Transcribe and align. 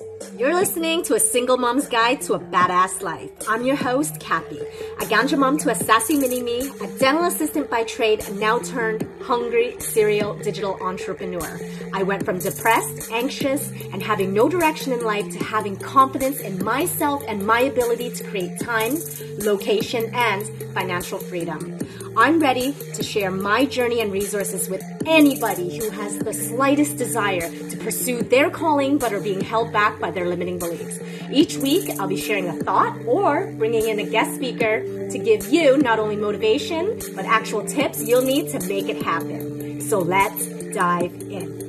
Thank 0.00 0.09
you. 0.09 0.09
You're 0.20 0.54
listening 0.54 1.02
to 1.04 1.14
a 1.14 1.20
single 1.20 1.56
mom's 1.56 1.88
guide 1.88 2.20
to 2.22 2.34
a 2.34 2.38
badass 2.38 3.00
life. 3.00 3.30
I'm 3.48 3.64
your 3.64 3.76
host, 3.76 4.20
Kathy, 4.20 4.58
a 4.58 5.04
ganja 5.06 5.38
mom 5.38 5.56
to 5.58 5.70
a 5.70 5.74
sassy 5.74 6.16
mini 6.18 6.42
me, 6.42 6.68
a 6.80 6.86
dental 6.98 7.24
assistant 7.24 7.70
by 7.70 7.84
trade, 7.84 8.22
and 8.26 8.38
now 8.38 8.58
turned 8.58 9.06
hungry 9.22 9.80
serial 9.80 10.34
digital 10.38 10.78
entrepreneur. 10.82 11.58
I 11.94 12.02
went 12.02 12.24
from 12.24 12.38
depressed, 12.38 13.10
anxious, 13.10 13.70
and 13.92 14.02
having 14.02 14.34
no 14.34 14.48
direction 14.48 14.92
in 14.92 15.02
life 15.02 15.30
to 15.32 15.42
having 15.42 15.76
confidence 15.76 16.40
in 16.40 16.62
myself 16.62 17.22
and 17.26 17.46
my 17.46 17.60
ability 17.60 18.10
to 18.10 18.24
create 18.24 18.60
time, 18.60 18.96
location, 19.38 20.10
and 20.14 20.46
financial 20.74 21.18
freedom. 21.18 21.78
I'm 22.16 22.40
ready 22.40 22.72
to 22.94 23.02
share 23.04 23.30
my 23.30 23.64
journey 23.64 24.00
and 24.00 24.12
resources 24.12 24.68
with 24.68 24.82
anybody 25.06 25.78
who 25.78 25.90
has 25.90 26.18
the 26.18 26.34
slightest 26.34 26.96
desire 26.96 27.48
to 27.48 27.76
pursue 27.78 28.22
their 28.22 28.50
calling 28.50 28.98
but 28.98 29.12
are 29.12 29.20
being 29.20 29.40
held 29.40 29.72
back 29.72 30.00
by 30.00 30.09
their 30.14 30.26
limiting 30.26 30.58
beliefs. 30.58 30.98
Each 31.30 31.56
week, 31.56 31.90
I'll 31.98 32.08
be 32.08 32.16
sharing 32.16 32.48
a 32.48 32.54
thought 32.54 32.98
or 33.06 33.52
bringing 33.52 33.88
in 33.88 33.98
a 33.98 34.08
guest 34.08 34.34
speaker 34.34 35.08
to 35.10 35.18
give 35.18 35.48
you 35.48 35.78
not 35.78 35.98
only 35.98 36.16
motivation, 36.16 36.98
but 37.14 37.24
actual 37.24 37.64
tips 37.64 38.02
you'll 38.02 38.22
need 38.22 38.50
to 38.50 38.66
make 38.66 38.88
it 38.88 39.02
happen. 39.02 39.80
So 39.80 39.98
let's 39.98 40.46
dive 40.72 41.14
in. 41.14 41.60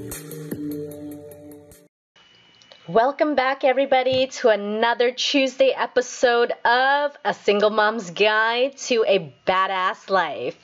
Welcome 2.88 3.36
back, 3.36 3.64
everybody, 3.64 4.28
to 4.28 4.50
another 4.50 5.12
Tuesday 5.12 5.70
episode 5.70 6.52
of 6.66 7.16
A 7.24 7.34
Single 7.34 7.70
Mom's 7.70 8.10
Guide 8.12 8.76
to 8.90 9.06
a 9.08 9.34
Badass 9.48 10.10
Life. 10.10 10.58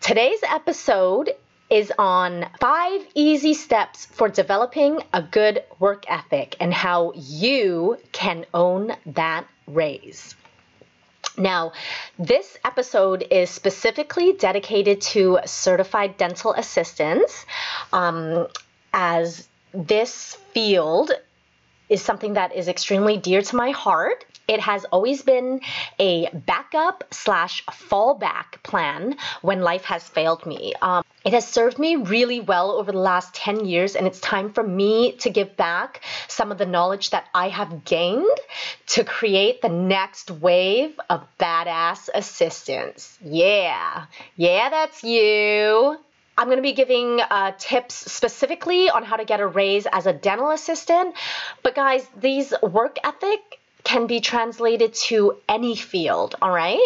Today's 0.00 0.38
episode 0.48 1.30
is 1.74 1.92
on 1.98 2.46
five 2.60 3.04
easy 3.16 3.52
steps 3.52 4.06
for 4.06 4.28
developing 4.28 5.00
a 5.12 5.20
good 5.20 5.64
work 5.80 6.04
ethic 6.08 6.56
and 6.60 6.72
how 6.72 7.12
you 7.16 7.98
can 8.12 8.46
own 8.54 8.92
that 9.04 9.44
raise. 9.66 10.36
Now, 11.36 11.72
this 12.16 12.56
episode 12.64 13.26
is 13.28 13.50
specifically 13.50 14.34
dedicated 14.34 15.00
to 15.14 15.40
certified 15.46 16.16
dental 16.16 16.52
assistants, 16.52 17.44
um, 17.92 18.46
as 18.92 19.48
this 19.72 20.36
field 20.52 21.10
is 21.88 22.02
something 22.02 22.34
that 22.34 22.54
is 22.54 22.68
extremely 22.68 23.16
dear 23.16 23.42
to 23.42 23.56
my 23.56 23.70
heart. 23.70 24.24
It 24.46 24.60
has 24.60 24.84
always 24.86 25.22
been 25.22 25.60
a 25.98 26.28
backup 26.32 27.04
slash 27.10 27.64
fallback 27.66 28.62
plan 28.62 29.16
when 29.40 29.62
life 29.62 29.84
has 29.84 30.06
failed 30.06 30.44
me. 30.44 30.74
Um, 30.82 31.02
it 31.24 31.32
has 31.32 31.48
served 31.48 31.78
me 31.78 31.96
really 31.96 32.40
well 32.40 32.72
over 32.72 32.92
the 32.92 32.98
last 32.98 33.32
10 33.34 33.64
years, 33.64 33.96
and 33.96 34.06
it's 34.06 34.20
time 34.20 34.52
for 34.52 34.62
me 34.62 35.12
to 35.20 35.30
give 35.30 35.56
back 35.56 36.02
some 36.28 36.52
of 36.52 36.58
the 36.58 36.66
knowledge 36.66 37.10
that 37.10 37.24
I 37.34 37.48
have 37.48 37.84
gained 37.86 38.38
to 38.88 39.04
create 39.04 39.62
the 39.62 39.70
next 39.70 40.30
wave 40.30 41.00
of 41.08 41.26
badass 41.40 42.10
assistants. 42.14 43.16
Yeah, 43.24 44.04
yeah, 44.36 44.68
that's 44.68 45.02
you. 45.02 45.98
I'm 46.36 46.46
going 46.46 46.58
to 46.58 46.62
be 46.62 46.72
giving 46.72 47.20
uh, 47.20 47.52
tips 47.58 47.94
specifically 47.94 48.90
on 48.90 49.04
how 49.04 49.16
to 49.16 49.24
get 49.24 49.40
a 49.40 49.46
raise 49.46 49.86
as 49.86 50.06
a 50.06 50.12
dental 50.12 50.50
assistant. 50.50 51.14
But 51.62 51.74
guys, 51.74 52.06
these 52.16 52.52
work 52.62 52.98
ethic 53.04 53.60
can 53.84 54.06
be 54.06 54.20
translated 54.20 54.94
to 54.94 55.36
any 55.48 55.76
field, 55.76 56.34
all 56.42 56.50
right? 56.50 56.80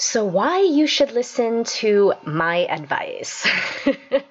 So, 0.00 0.24
why 0.24 0.60
you 0.60 0.86
should 0.86 1.12
listen 1.12 1.64
to 1.80 2.14
my 2.24 2.64
advice? 2.64 3.46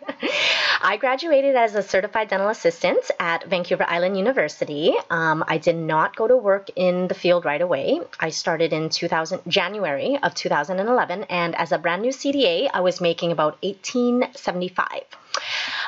I 0.81 0.97
graduated 0.97 1.55
as 1.55 1.75
a 1.75 1.83
certified 1.83 2.29
dental 2.29 2.49
assistant 2.49 3.11
at 3.19 3.45
Vancouver 3.45 3.85
Island 3.87 4.17
University. 4.17 4.95
Um, 5.11 5.45
I 5.47 5.59
did 5.59 5.75
not 5.75 6.15
go 6.15 6.27
to 6.27 6.35
work 6.35 6.71
in 6.75 7.07
the 7.07 7.13
field 7.13 7.45
right 7.45 7.61
away. 7.61 8.01
I 8.19 8.31
started 8.31 8.73
in 8.73 8.89
2000 8.89 9.41
January 9.47 10.17
of 10.23 10.33
2011, 10.33 11.25
and 11.29 11.53
as 11.53 11.71
a 11.71 11.77
brand 11.77 12.01
new 12.01 12.11
CDA, 12.11 12.71
I 12.73 12.81
was 12.81 12.99
making 12.99 13.31
about 13.31 13.61
1875. 13.61 15.03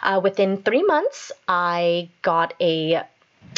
Uh, 0.03 0.22
within 0.24 0.62
three 0.62 0.84
months, 0.84 1.31
I 1.48 2.09
got 2.22 2.53
a 2.62 3.02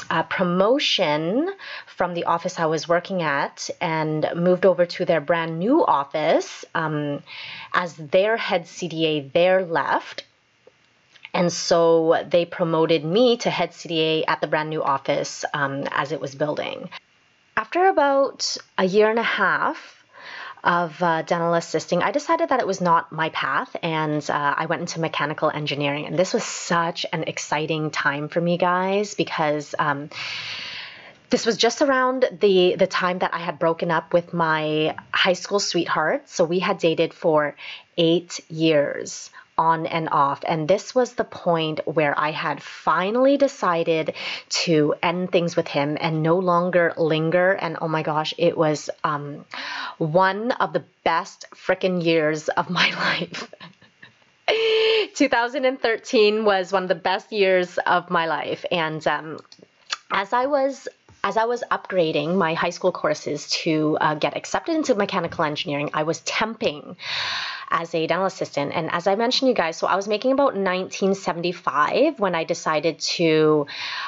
a 0.10 0.24
promotion 0.24 1.50
from 1.88 2.14
the 2.14 2.26
office 2.26 2.60
I 2.60 2.66
was 2.66 2.88
working 2.88 3.22
at 3.22 3.70
and 3.82 4.28
moved 4.36 4.66
over 4.66 4.86
to 4.86 5.06
their 5.06 5.22
brand 5.22 5.60
new 5.60 5.86
office 5.86 6.66
um, 6.76 7.24
as 7.74 7.96
their 7.96 8.38
head 8.38 8.64
CDA 8.66 9.32
there 9.32 9.66
left. 9.66 10.26
And 11.34 11.52
so 11.52 12.24
they 12.30 12.46
promoted 12.46 13.04
me 13.04 13.38
to 13.38 13.50
head 13.50 13.72
CDA 13.72 14.24
at 14.28 14.40
the 14.40 14.48
brand 14.48 14.70
new 14.70 14.84
office 14.84 15.46
um, 15.54 15.86
as 15.92 16.12
it 16.12 16.22
was 16.22 16.36
building. 16.36 16.90
After 17.58 17.88
about 17.88 18.58
a 18.78 18.86
year 18.86 19.10
and 19.10 19.20
a 19.20 19.24
half, 19.24 20.03
of 20.64 21.02
uh, 21.04 21.22
dental 21.24 21.54
assisting, 21.54 22.02
I 22.02 22.12
decided 22.12 22.50
that 22.50 22.60
it 22.60 22.68
was 22.68 22.80
not 22.80 23.12
my 23.12 23.30
path 23.30 23.76
and 23.84 24.28
uh, 24.30 24.56
I 24.58 24.66
went 24.68 24.82
into 24.82 25.00
mechanical 25.00 25.50
engineering. 25.50 26.06
And 26.06 26.18
this 26.18 26.34
was 26.34 26.44
such 26.44 27.06
an 27.12 27.24
exciting 27.24 27.92
time 27.92 28.30
for 28.30 28.42
me, 28.42 28.58
guys, 28.58 29.16
because. 29.16 29.76
Um, 29.78 30.10
this 31.30 31.48
was 31.48 31.58
just 31.58 31.82
around 31.82 32.26
the 32.42 32.76
the 32.76 32.86
time 32.86 33.18
that 33.18 33.34
I 33.34 33.40
had 33.40 33.58
broken 33.58 33.90
up 33.90 34.14
with 34.14 34.36
my 34.36 34.96
high 35.12 35.34
school 35.34 35.60
sweetheart. 35.60 36.30
So 36.30 36.44
we 36.44 36.60
had 36.60 36.78
dated 36.78 37.12
for 37.12 37.56
8 37.98 38.40
years 38.52 39.32
on 39.58 39.86
and 39.86 40.10
off. 40.10 40.44
And 40.48 40.68
this 40.68 40.96
was 40.96 41.14
the 41.14 41.24
point 41.24 41.80
where 41.86 42.18
I 42.18 42.32
had 42.32 42.62
finally 42.62 43.38
decided 43.38 44.14
to 44.50 44.96
end 45.02 45.32
things 45.32 45.56
with 45.56 45.68
him 45.68 45.98
and 46.00 46.24
no 46.24 46.38
longer 46.40 46.94
linger. 46.98 47.52
And 47.54 47.78
oh 47.82 47.88
my 47.88 48.04
gosh, 48.04 48.34
it 48.38 48.58
was 48.58 48.90
um, 49.04 49.46
one 49.98 50.52
of 50.52 50.74
the 50.74 50.84
best 51.04 51.46
freaking 51.54 52.04
years 52.04 52.50
of 52.50 52.70
my 52.70 52.90
life. 53.20 53.50
2013 55.16 56.46
was 56.46 56.72
one 56.72 56.84
of 56.84 56.90
the 56.90 56.96
best 56.96 57.32
years 57.32 57.78
of 57.86 58.10
my 58.10 58.26
life. 58.26 58.66
And 58.72 59.06
um, 59.08 59.40
as 60.12 60.34
I 60.34 60.48
was 60.48 60.88
as 61.26 61.38
I 61.38 61.46
was 61.46 61.64
upgrading 61.72 62.36
my 62.36 62.54
high 62.54 62.72
school 62.72 62.92
courses 62.92 63.50
to 63.52 63.98
uh, 64.02 64.16
get 64.16 64.36
accepted 64.36 64.76
into 64.76 64.94
mechanical 64.94 65.46
engineering, 65.46 65.90
I 65.94 66.04
was 66.04 66.20
temping 66.22 66.98
as 67.74 67.94
a 67.96 68.06
dental 68.06 68.28
assistant. 68.28 68.72
And 68.74 68.90
as 68.92 69.08
I 69.08 69.16
mentioned, 69.16 69.50
you 69.50 69.56
guys, 69.56 69.78
so 69.78 69.88
I 69.88 69.96
was 69.96 70.08
making 70.08 70.32
about 70.32 70.54
1975 70.54 72.20
when 72.20 72.36
I 72.36 72.44
decided 72.44 73.00
to 73.18 73.66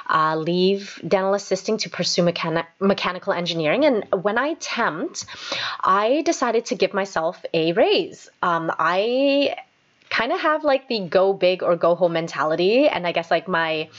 uh, 0.07 0.35
leave 0.37 1.01
dental 1.05 1.33
assisting 1.33 1.77
to 1.79 1.89
pursue 1.89 2.21
mechani- 2.21 2.67
mechanical 2.79 3.33
engineering. 3.33 3.83
And 3.83 4.05
when 4.21 4.37
I 4.37 4.53
temped, 4.55 5.25
I 5.83 6.21
decided 6.25 6.67
to 6.67 6.75
give 6.75 6.93
myself 6.93 7.43
a 7.53 7.73
raise. 7.73 8.29
Um, 8.43 8.71
I 8.77 9.55
kind 10.09 10.31
of 10.31 10.39
have 10.39 10.63
like 10.63 10.87
the 10.87 10.99
go 10.99 11.33
big 11.33 11.63
or 11.63 11.75
go 11.75 11.95
home 11.95 12.13
mentality. 12.13 12.87
And 12.87 13.05
i 13.07 13.11
guess 13.11 13.31
like 13.31 13.47
my 13.47 13.89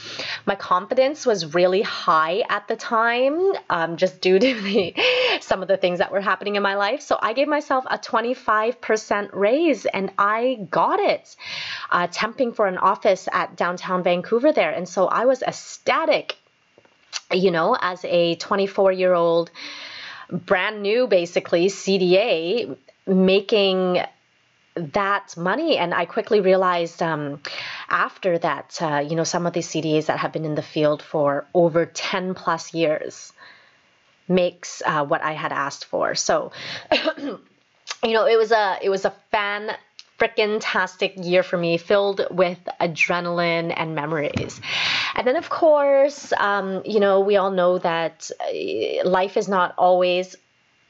my 0.45 0.55
confidence 0.55 1.25
was 1.25 1.53
really 1.53 1.81
high 1.81 2.43
at 2.49 2.67
the 2.67 2.75
time 2.75 3.53
um, 3.69 3.97
just 3.97 4.21
due 4.21 4.39
to 4.39 4.61
the 4.61 4.95
some 5.41 5.61
of 5.61 5.67
the 5.67 5.77
things 5.77 5.99
that 5.99 6.11
were 6.11 6.21
happening 6.21 6.55
in 6.55 6.63
my 6.63 6.75
life. 6.75 7.01
So 7.01 7.17
i 7.21 7.33
gave 7.33 7.47
myself 7.47 7.85
a 7.89 7.97
25% 7.97 9.29
raise 9.33 9.85
and 9.85 10.11
i 10.17 10.67
got 10.69 10.99
it 10.99 11.35
uh, 11.91 12.07
temping 12.07 12.55
for 12.55 12.67
an 12.67 12.77
office 12.77 13.27
at 13.31 13.55
downtown 13.55 14.03
vancouver 14.03 14.51
there. 14.51 14.71
And 14.71 14.87
so 14.87 15.07
i 15.07 15.25
was 15.25 15.41
ecstatic 15.41 16.37
you 17.31 17.51
know 17.51 17.77
as 17.79 18.03
a 18.05 18.35
24 18.35 18.91
year 18.91 19.13
old 19.13 19.51
brand 20.29 20.81
new 20.81 21.07
basically 21.07 21.67
cda 21.67 22.77
making 23.05 24.01
that 24.93 25.35
money. 25.37 25.77
And 25.77 25.93
I 25.93 26.05
quickly 26.05 26.41
realized 26.41 27.01
um, 27.01 27.41
after 27.89 28.37
that, 28.39 28.77
uh, 28.81 29.05
you 29.07 29.15
know, 29.15 29.23
some 29.23 29.45
of 29.45 29.53
these 29.53 29.67
CDAs 29.67 30.07
that 30.07 30.19
have 30.19 30.31
been 30.31 30.45
in 30.45 30.55
the 30.55 30.61
field 30.61 31.01
for 31.01 31.45
over 31.53 31.85
10 31.85 32.33
plus 32.33 32.73
years 32.73 33.33
makes 34.27 34.81
uh, 34.85 35.05
what 35.05 35.21
I 35.21 35.33
had 35.33 35.51
asked 35.51 35.85
for. 35.85 36.15
So, 36.15 36.51
you 36.91 37.39
know, 38.03 38.25
it 38.25 38.37
was 38.37 38.51
a 38.51 38.77
it 38.81 38.89
was 38.89 39.05
a 39.05 39.13
fan 39.31 39.71
freaking 40.19 40.57
tastic 40.59 41.13
year 41.15 41.43
for 41.43 41.57
me, 41.57 41.77
filled 41.77 42.25
with 42.31 42.57
adrenaline 42.81 43.71
and 43.75 43.93
memories. 43.93 44.59
And 45.15 45.27
then, 45.27 45.35
of 45.35 45.49
course, 45.49 46.33
um, 46.33 46.81
you 46.85 46.99
know, 46.99 47.19
we 47.19 47.37
all 47.37 47.51
know 47.51 47.77
that 47.79 48.31
uh, 48.41 49.07
life 49.07 49.37
is 49.37 49.47
not 49.47 49.75
always 49.77 50.35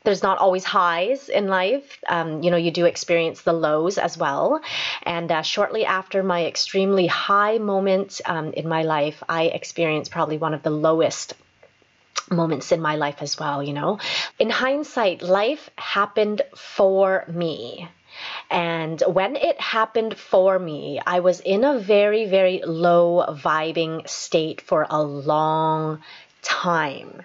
there's 0.03 0.23
not 0.23 0.37
always 0.37 0.63
highs 0.63 1.27
in 1.27 1.47
life. 1.47 1.99
Um, 2.07 2.41
you 2.41 2.51
know, 2.51 2.57
you 2.57 2.71
do 2.71 2.85
experience 2.85 3.41
the 3.41 3.53
lows 3.53 3.97
as 3.97 4.17
well. 4.17 4.61
And 5.03 5.31
uh, 5.31 5.41
shortly 5.41 5.85
after 5.85 6.23
my 6.23 6.45
extremely 6.45 7.07
high 7.07 7.57
moment 7.57 8.21
um, 8.25 8.53
in 8.53 8.67
my 8.67 8.83
life, 8.83 9.21
I 9.27 9.43
experienced 9.45 10.11
probably 10.11 10.37
one 10.37 10.53
of 10.53 10.63
the 10.63 10.69
lowest 10.69 11.33
moments 12.29 12.71
in 12.71 12.81
my 12.81 12.95
life 12.95 13.21
as 13.21 13.39
well, 13.39 13.63
you 13.63 13.73
know. 13.73 13.99
In 14.39 14.49
hindsight, 14.49 15.21
life 15.21 15.69
happened 15.77 16.41
for 16.55 17.25
me. 17.27 17.89
And 18.49 19.01
when 19.07 19.35
it 19.35 19.59
happened 19.61 20.17
for 20.17 20.57
me, 20.57 20.99
I 21.05 21.19
was 21.19 21.39
in 21.39 21.63
a 21.63 21.79
very, 21.79 22.25
very 22.25 22.61
low 22.65 23.25
vibing 23.29 24.07
state 24.09 24.61
for 24.61 24.87
a 24.89 25.01
long 25.01 26.01
time. 26.41 27.23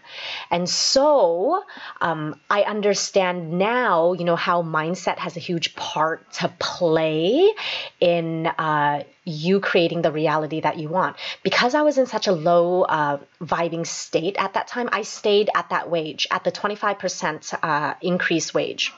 And 0.50 0.68
so 0.68 1.62
um, 2.00 2.40
I 2.50 2.62
understand 2.62 3.52
now, 3.58 4.12
you 4.12 4.24
know, 4.24 4.36
how 4.36 4.62
mindset 4.62 5.18
has 5.18 5.36
a 5.36 5.40
huge 5.40 5.74
part 5.74 6.30
to 6.34 6.52
play 6.58 7.52
in 8.00 8.46
uh, 8.46 9.04
you 9.24 9.60
creating 9.60 10.02
the 10.02 10.12
reality 10.12 10.60
that 10.60 10.78
you 10.78 10.88
want. 10.88 11.16
Because 11.42 11.74
I 11.74 11.82
was 11.82 11.98
in 11.98 12.06
such 12.06 12.26
a 12.26 12.32
low 12.32 12.82
uh, 12.82 13.18
vibing 13.40 13.86
state 13.86 14.36
at 14.38 14.54
that 14.54 14.68
time, 14.68 14.88
I 14.92 15.02
stayed 15.02 15.50
at 15.54 15.70
that 15.70 15.90
wage, 15.90 16.26
at 16.30 16.44
the 16.44 16.52
25% 16.52 17.54
uh, 17.62 17.94
increase 18.00 18.52
wage. 18.52 18.92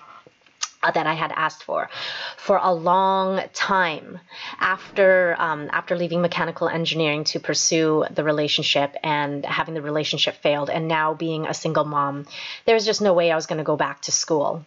Uh, 0.85 0.91
that 0.91 1.07
I 1.07 1.15
had 1.15 1.33
asked 1.35 1.63
for 1.63 1.89
for 2.37 2.59
a 2.63 2.75
long 2.75 3.41
time 3.55 4.19
after 4.61 5.35
um, 5.39 5.71
after 5.73 5.97
leaving 5.97 6.21
mechanical 6.21 6.69
engineering 6.69 7.25
to 7.25 7.41
pursue 7.41 8.05
the 8.11 8.23
relationship 8.23 8.95
and 9.03 9.47
having 9.47 9.73
the 9.73 9.81
relationship 9.81 10.35
failed 10.43 10.69
and 10.69 10.87
now 10.87 11.15
being 11.15 11.47
a 11.47 11.55
single 11.55 11.85
mom 11.85 12.27
there 12.67 12.75
was 12.75 12.85
just 12.85 13.01
no 13.01 13.15
way 13.15 13.33
I 13.33 13.35
was 13.35 13.47
going 13.47 13.63
to 13.65 13.65
go 13.65 13.77
back 13.77 14.03
to 14.03 14.13
school 14.13 14.67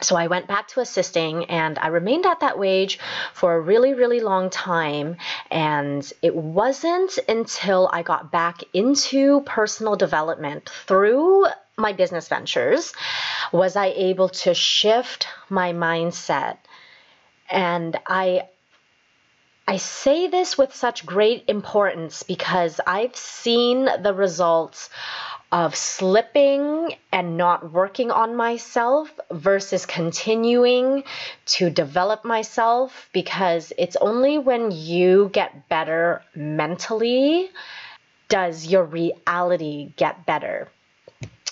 so 0.00 0.16
I 0.16 0.26
went 0.26 0.46
back 0.46 0.68
to 0.68 0.80
assisting 0.80 1.44
and 1.44 1.78
I 1.78 1.88
remained 1.88 2.26
at 2.26 2.40
that 2.40 2.58
wage 2.58 2.98
for 3.34 3.54
a 3.54 3.60
really, 3.60 3.94
really 3.94 4.20
long 4.20 4.50
time. 4.50 5.16
And 5.50 6.10
it 6.22 6.34
wasn't 6.34 7.18
until 7.28 7.88
I 7.92 8.02
got 8.02 8.32
back 8.32 8.62
into 8.72 9.42
personal 9.42 9.94
development 9.94 10.68
through 10.86 11.46
my 11.82 11.92
business 11.92 12.28
ventures 12.28 12.94
was 13.52 13.76
I 13.76 13.88
able 13.88 14.30
to 14.30 14.54
shift 14.54 15.28
my 15.50 15.72
mindset. 15.74 16.56
And 17.50 17.98
I 18.06 18.48
I 19.68 19.76
say 19.76 20.26
this 20.26 20.58
with 20.58 20.74
such 20.74 21.06
great 21.06 21.44
importance 21.46 22.24
because 22.24 22.80
I've 22.84 23.14
seen 23.14 23.84
the 23.84 24.12
results 24.12 24.90
of 25.52 25.76
slipping 25.76 26.96
and 27.12 27.36
not 27.36 27.72
working 27.72 28.10
on 28.10 28.34
myself 28.34 29.10
versus 29.30 29.86
continuing 29.86 31.04
to 31.44 31.70
develop 31.70 32.24
myself 32.24 33.08
because 33.12 33.72
it's 33.78 33.96
only 33.96 34.38
when 34.38 34.70
you 34.70 35.30
get 35.32 35.68
better 35.68 36.22
mentally 36.34 37.50
does 38.28 38.66
your 38.66 38.84
reality 38.84 39.92
get 39.96 40.24
better 40.26 40.68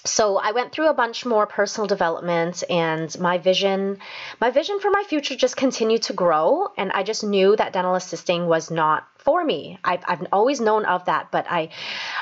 so 0.04 0.38
I 0.38 0.52
went 0.52 0.72
through 0.72 0.88
a 0.88 0.94
bunch 0.94 1.26
more 1.26 1.46
personal 1.46 1.86
development 1.86 2.64
and 2.70 3.18
my 3.20 3.36
vision 3.36 3.98
my 4.40 4.50
vision 4.50 4.80
for 4.80 4.90
my 4.90 5.02
future 5.06 5.36
just 5.36 5.56
continued 5.56 6.02
to 6.02 6.14
grow. 6.14 6.68
And 6.78 6.90
I 6.92 7.02
just 7.02 7.22
knew 7.22 7.54
that 7.56 7.74
dental 7.74 7.94
assisting 7.94 8.46
was 8.46 8.70
not 8.70 9.06
for 9.18 9.44
me. 9.44 9.78
I've, 9.84 10.02
I've 10.06 10.26
always 10.32 10.60
known 10.60 10.86
of 10.86 11.04
that, 11.04 11.30
but 11.30 11.46
I 11.50 11.68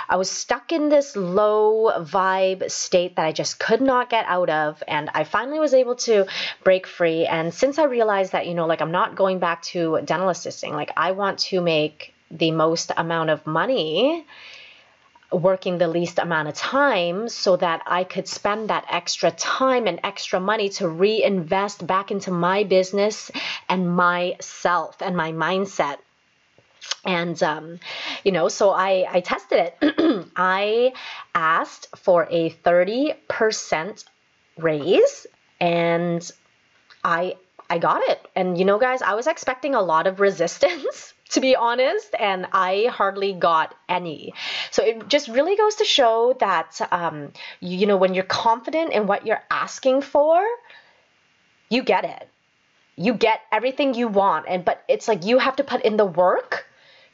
I 0.08 0.16
was 0.16 0.28
stuck 0.28 0.72
in 0.72 0.88
this 0.88 1.14
low 1.14 1.92
vibe 2.02 2.69
state 2.70 3.14
that 3.16 3.25
I 3.25 3.30
just 3.32 3.60
could 3.60 3.80
not 3.80 4.10
get 4.10 4.25
out 4.26 4.50
of. 4.50 4.82
And 4.88 5.08
I 5.14 5.22
finally 5.22 5.60
was 5.60 5.72
able 5.72 5.94
to 5.96 6.26
break 6.64 6.86
free. 6.86 7.26
And 7.26 7.54
since 7.54 7.78
I 7.78 7.84
realized 7.84 8.32
that 8.32 8.48
you 8.48 8.54
know 8.54 8.66
like 8.66 8.82
I'm 8.82 8.92
not 8.92 9.14
going 9.14 9.38
back 9.38 9.62
to 9.75 10.00
dental 10.04 10.30
assisting, 10.30 10.72
like 10.75 10.90
I 10.96 11.12
want 11.12 11.38
to 11.50 11.60
make 11.60 12.12
the 12.30 12.50
most 12.50 12.90
amount 12.96 13.30
of 13.30 13.46
money 13.46 14.26
working 15.30 15.78
the 15.78 15.88
least 15.88 16.19
amount 16.19 16.48
of 16.48 16.54
time 16.54 17.28
so 17.28 17.56
that 17.56 17.82
I 17.86 18.04
could 18.04 18.26
spend 18.26 18.70
that 18.70 18.86
extra 18.90 19.30
time 19.30 19.86
and 19.86 20.00
extra 20.02 20.40
money 20.40 20.70
to 20.70 20.88
reinvest 20.88 21.86
back 21.86 22.10
into 22.10 22.30
my 22.30 22.64
business 22.64 23.30
and 23.69 23.94
myself 23.94 24.96
and 25.00 25.16
my 25.16 25.32
mindset. 25.32 25.96
And, 27.04 27.40
um, 27.42 27.80
you 28.25 28.32
know, 28.32 28.48
so 28.48 28.70
I, 28.70 29.06
I 29.10 29.20
tested 29.20 29.72
it. 29.80 30.30
I 30.36 30.92
asked 31.34 31.88
for 31.96 32.26
a 32.30 32.50
30% 32.50 34.04
raise 34.56 35.26
and 35.60 36.30
I 37.04 37.36
I 37.70 37.78
got 37.78 38.02
it. 38.08 38.26
And 38.34 38.58
you 38.58 38.64
know, 38.64 38.78
guys, 38.78 39.02
I 39.02 39.14
was 39.14 39.26
expecting 39.26 39.75
a 39.75 39.82
lot 39.82 40.06
of 40.06 40.20
resistance 40.20 41.12
to 41.30 41.40
be 41.40 41.56
honest, 41.56 42.14
and 42.19 42.46
I 42.52 42.88
hardly 42.90 43.32
got 43.32 43.75
any. 43.88 44.34
So 44.70 44.82
it 44.82 45.08
just 45.08 45.28
really 45.28 45.56
goes 45.56 45.76
to 45.76 45.84
show 45.84 46.36
that, 46.40 46.80
um, 46.90 47.32
you, 47.60 47.78
you 47.78 47.86
know, 47.86 47.96
when 47.96 48.14
you're 48.14 48.25
confident 48.25 48.92
in 48.92 49.06
what 49.06 49.26
you're 49.26 49.42
asking 49.50 50.02
for, 50.02 50.44
you 51.69 51.82
get 51.82 52.04
it. 52.04 52.28
You 52.96 53.14
get 53.14 53.40
everything 53.52 53.94
you 53.94 54.08
want, 54.08 54.46
and 54.48 54.64
but 54.64 54.82
it's 54.88 55.06
like 55.06 55.25
you 55.25 55.38
have 55.38 55.56
to 55.56 55.64
put 55.64 55.82
in 55.82 55.96
the 55.96 56.04
work 56.04 56.66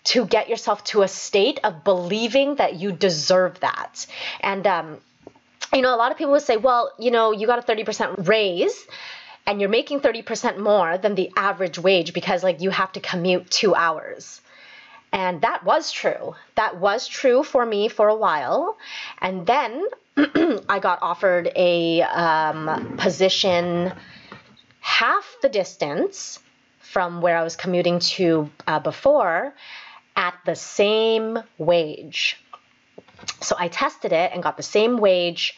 to 0.04 0.24
get 0.26 0.48
yourself 0.48 0.84
to 0.84 1.02
a 1.02 1.08
state 1.08 1.60
of 1.64 1.84
believing 1.84 2.54
that 2.56 2.76
you 2.76 2.92
deserve 2.92 3.60
that. 3.60 4.06
And 4.40 4.66
um, 4.66 4.98
you 5.74 5.82
know, 5.82 5.94
a 5.94 5.96
lot 5.96 6.12
of 6.12 6.18
people 6.18 6.32
would 6.32 6.42
say, 6.42 6.56
well, 6.56 6.92
you 6.98 7.10
know, 7.10 7.32
you 7.32 7.46
got 7.46 7.58
a 7.58 7.62
30% 7.62 8.28
raise 8.28 8.86
and 9.46 9.60
you're 9.60 9.70
making 9.70 10.00
30% 10.00 10.58
more 10.58 10.98
than 10.98 11.14
the 11.14 11.30
average 11.36 11.78
wage 11.78 12.12
because 12.12 12.42
like 12.42 12.60
you 12.60 12.70
have 12.70 12.92
to 12.92 13.00
commute 13.00 13.50
2 13.50 13.74
hours. 13.74 14.40
And 15.12 15.42
that 15.42 15.64
was 15.64 15.92
true. 15.92 16.34
That 16.56 16.78
was 16.78 17.06
true 17.06 17.44
for 17.44 17.64
me 17.64 17.88
for 17.88 18.08
a 18.08 18.16
while. 18.16 18.76
And 19.20 19.46
then 19.46 19.86
I 20.16 20.80
got 20.80 20.98
offered 21.02 21.52
a 21.54 22.02
um, 22.02 22.96
position 22.96 23.92
half 24.80 25.36
the 25.40 25.48
distance 25.48 26.40
from 26.80 27.20
where 27.20 27.36
I 27.36 27.42
was 27.42 27.56
commuting 27.56 28.00
to 28.00 28.50
uh, 28.66 28.80
before 28.80 29.54
at 30.16 30.34
the 30.46 30.54
same 30.54 31.38
wage. 31.58 32.40
So 33.40 33.56
I 33.58 33.68
tested 33.68 34.12
it 34.12 34.32
and 34.32 34.42
got 34.42 34.56
the 34.56 34.62
same 34.62 34.98
wage 34.98 35.56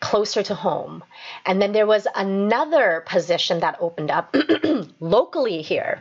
closer 0.00 0.42
to 0.42 0.54
home. 0.54 1.02
And 1.44 1.60
then 1.60 1.72
there 1.72 1.86
was 1.86 2.06
another 2.14 3.04
position 3.06 3.60
that 3.60 3.78
opened 3.80 4.10
up 4.10 4.34
locally 5.00 5.62
here. 5.62 6.00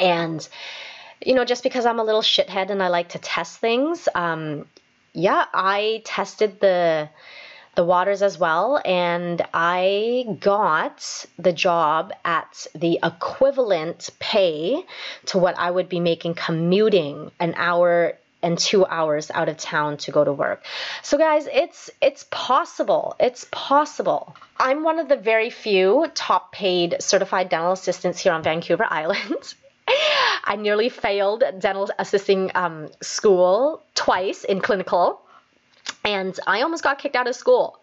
And, 0.00 0.46
you 1.24 1.34
know, 1.34 1.44
just 1.44 1.62
because 1.62 1.86
I'm 1.86 1.98
a 1.98 2.04
little 2.04 2.22
shithead 2.22 2.70
and 2.70 2.82
I 2.82 2.88
like 2.88 3.10
to 3.10 3.18
test 3.18 3.58
things, 3.58 4.08
um, 4.14 4.66
yeah, 5.12 5.44
I 5.52 6.02
tested 6.04 6.60
the 6.60 7.08
the 7.74 7.84
waters 7.84 8.22
as 8.22 8.38
well 8.38 8.80
and 8.84 9.42
I 9.52 10.36
got 10.40 11.26
the 11.38 11.52
job 11.52 12.12
at 12.24 12.66
the 12.74 13.00
equivalent 13.02 14.10
pay 14.20 14.84
to 15.26 15.38
what 15.38 15.58
I 15.58 15.70
would 15.70 15.88
be 15.88 16.00
making 16.00 16.34
commuting 16.34 17.32
an 17.40 17.54
hour 17.56 18.16
and 18.44 18.58
two 18.58 18.84
hours 18.86 19.30
out 19.32 19.48
of 19.48 19.56
town 19.56 19.96
to 19.96 20.12
go 20.12 20.22
to 20.22 20.32
work. 20.32 20.64
So 21.02 21.18
guys, 21.18 21.48
it's 21.52 21.90
it's 22.00 22.26
possible. 22.30 23.16
It's 23.18 23.46
possible. 23.50 24.36
I'm 24.58 24.84
one 24.84 24.98
of 24.98 25.08
the 25.08 25.16
very 25.16 25.50
few 25.50 26.06
top 26.14 26.52
paid 26.52 26.96
certified 27.00 27.48
dental 27.48 27.72
assistants 27.72 28.20
here 28.20 28.32
on 28.32 28.42
Vancouver 28.42 28.86
Island. 28.88 29.54
I 30.44 30.56
nearly 30.56 30.90
failed 30.90 31.42
dental 31.58 31.90
assisting 31.98 32.50
um, 32.54 32.90
school 33.00 33.82
twice 33.94 34.44
in 34.44 34.60
clinical 34.60 35.20
and 36.04 36.38
I 36.46 36.62
almost 36.62 36.82
got 36.82 36.98
kicked 36.98 37.16
out 37.16 37.26
of 37.26 37.34
school. 37.34 37.80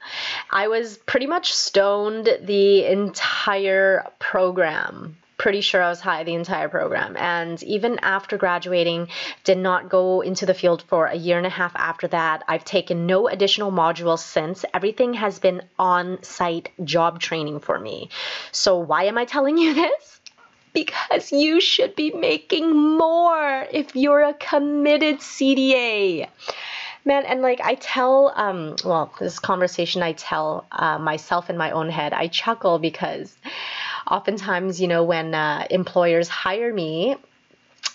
I 0.49 0.67
was 0.67 0.97
pretty 0.99 1.25
much 1.25 1.53
stoned 1.53 2.29
the 2.41 2.85
entire 2.85 4.05
program 4.19 5.17
pretty 5.41 5.61
sure 5.61 5.81
I 5.81 5.89
was 5.89 5.99
high 5.99 6.23
the 6.23 6.35
entire 6.35 6.69
program. 6.69 7.17
And 7.17 7.61
even 7.63 7.97
after 8.03 8.37
graduating, 8.37 9.07
did 9.43 9.57
not 9.57 9.89
go 9.89 10.21
into 10.21 10.45
the 10.45 10.53
field 10.53 10.83
for 10.83 11.07
a 11.07 11.15
year 11.15 11.39
and 11.39 11.47
a 11.47 11.49
half 11.49 11.75
after 11.75 12.07
that. 12.09 12.43
I've 12.47 12.63
taken 12.63 13.07
no 13.07 13.27
additional 13.27 13.71
modules 13.71 14.19
since. 14.19 14.63
Everything 14.71 15.15
has 15.15 15.39
been 15.39 15.63
on 15.79 16.21
site 16.21 16.69
job 16.83 17.19
training 17.19 17.59
for 17.59 17.79
me. 17.79 18.09
So, 18.51 18.77
why 18.77 19.05
am 19.05 19.17
I 19.17 19.25
telling 19.25 19.57
you 19.57 19.73
this? 19.83 20.19
Because 20.73 21.31
you 21.31 21.59
should 21.59 21.95
be 21.95 22.11
making 22.11 22.77
more 22.77 23.65
if 23.71 23.95
you're 23.95 24.21
a 24.21 24.35
committed 24.35 25.21
CDA 25.21 26.29
man 27.03 27.25
and 27.25 27.41
like 27.41 27.59
i 27.61 27.73
tell 27.73 28.31
um 28.35 28.75
well 28.85 29.11
this 29.19 29.39
conversation 29.39 30.03
i 30.03 30.11
tell 30.13 30.67
uh, 30.71 30.99
myself 30.99 31.49
in 31.49 31.57
my 31.57 31.71
own 31.71 31.89
head 31.89 32.13
i 32.13 32.27
chuckle 32.27 32.77
because 32.77 33.35
oftentimes, 34.09 34.81
you 34.81 34.87
know, 34.87 35.03
when 35.03 35.33
uh, 35.33 35.65
employers 35.69 36.27
hire 36.27 36.73
me, 36.73 37.15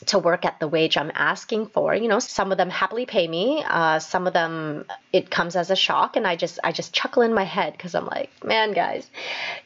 to 0.05 0.19
work 0.19 0.45
at 0.45 0.61
the 0.61 0.69
wage 0.69 0.97
I'm 0.97 1.11
asking 1.15 1.67
for. 1.69 1.95
You 1.95 2.09
know, 2.09 2.19
some 2.19 2.53
of 2.53 2.59
them 2.59 2.69
happily 2.69 3.07
pay 3.07 3.27
me. 3.27 3.65
Uh, 3.67 3.99
some 3.99 4.27
of 4.27 4.33
them 4.35 4.85
it 5.13 5.31
comes 5.31 5.57
as 5.57 5.71
a 5.71 5.77
shock, 5.77 6.17
and 6.17 6.27
I 6.27 6.37
just 6.37 6.59
I 6.63 6.73
just 6.73 6.93
chuckle 6.93 7.23
in 7.23 7.33
my 7.33 7.45
head 7.45 7.73
because 7.73 7.95
I'm 7.95 8.07
like, 8.07 8.31
man, 8.45 8.73
guys, 8.73 9.09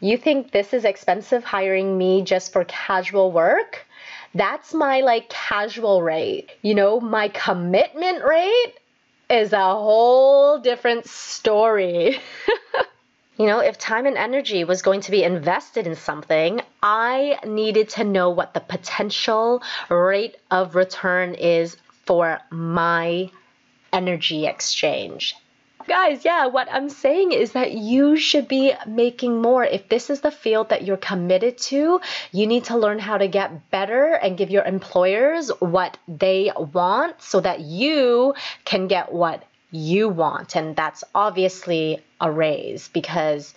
you 0.00 0.16
think 0.16 0.52
this 0.52 0.72
is 0.72 0.84
expensive 0.84 1.44
hiring 1.44 1.98
me 1.98 2.22
just 2.22 2.52
for 2.52 2.64
casual 2.64 3.32
work? 3.32 3.86
That's 4.34 4.72
my 4.72 5.00
like 5.00 5.28
casual 5.28 6.02
rate. 6.02 6.50
You 6.62 6.74
know, 6.74 7.00
my 7.00 7.28
commitment 7.28 8.24
rate 8.24 8.74
is 9.28 9.52
a 9.52 9.58
whole 9.58 10.60
different 10.60 11.06
story. 11.06 12.20
You 13.40 13.46
know, 13.46 13.60
if 13.60 13.78
time 13.78 14.04
and 14.04 14.18
energy 14.18 14.64
was 14.64 14.82
going 14.82 15.00
to 15.00 15.10
be 15.10 15.24
invested 15.24 15.86
in 15.86 15.96
something, 15.96 16.60
I 16.82 17.38
needed 17.46 17.88
to 17.96 18.04
know 18.04 18.28
what 18.28 18.52
the 18.52 18.60
potential 18.60 19.62
rate 19.88 20.36
of 20.50 20.74
return 20.74 21.32
is 21.32 21.78
for 22.04 22.38
my 22.50 23.30
energy 23.94 24.44
exchange. 24.44 25.36
Guys, 25.88 26.22
yeah, 26.22 26.48
what 26.48 26.68
I'm 26.70 26.90
saying 26.90 27.32
is 27.32 27.52
that 27.52 27.72
you 27.72 28.18
should 28.18 28.46
be 28.46 28.74
making 28.86 29.40
more. 29.40 29.64
If 29.64 29.88
this 29.88 30.10
is 30.10 30.20
the 30.20 30.30
field 30.30 30.68
that 30.68 30.84
you're 30.84 30.98
committed 30.98 31.56
to, 31.70 32.02
you 32.32 32.46
need 32.46 32.64
to 32.64 32.76
learn 32.76 32.98
how 32.98 33.16
to 33.16 33.26
get 33.26 33.70
better 33.70 34.12
and 34.12 34.36
give 34.36 34.50
your 34.50 34.64
employers 34.64 35.50
what 35.60 35.96
they 36.06 36.52
want 36.54 37.22
so 37.22 37.40
that 37.40 37.60
you 37.60 38.34
can 38.66 38.86
get 38.86 39.10
what 39.10 39.42
you 39.70 40.08
want. 40.08 40.56
And 40.56 40.74
that's 40.76 41.04
obviously 41.14 42.02
a 42.20 42.30
raise 42.30 42.88
because 42.88 43.54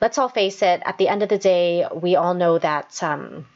let's 0.00 0.18
all 0.18 0.28
face 0.28 0.62
it, 0.62 0.82
at 0.84 0.98
the 0.98 1.08
end 1.08 1.22
of 1.22 1.28
the 1.28 1.38
day, 1.38 1.86
we 1.94 2.16
all 2.16 2.34
know 2.34 2.58
that 2.58 3.02
um, 3.02 3.46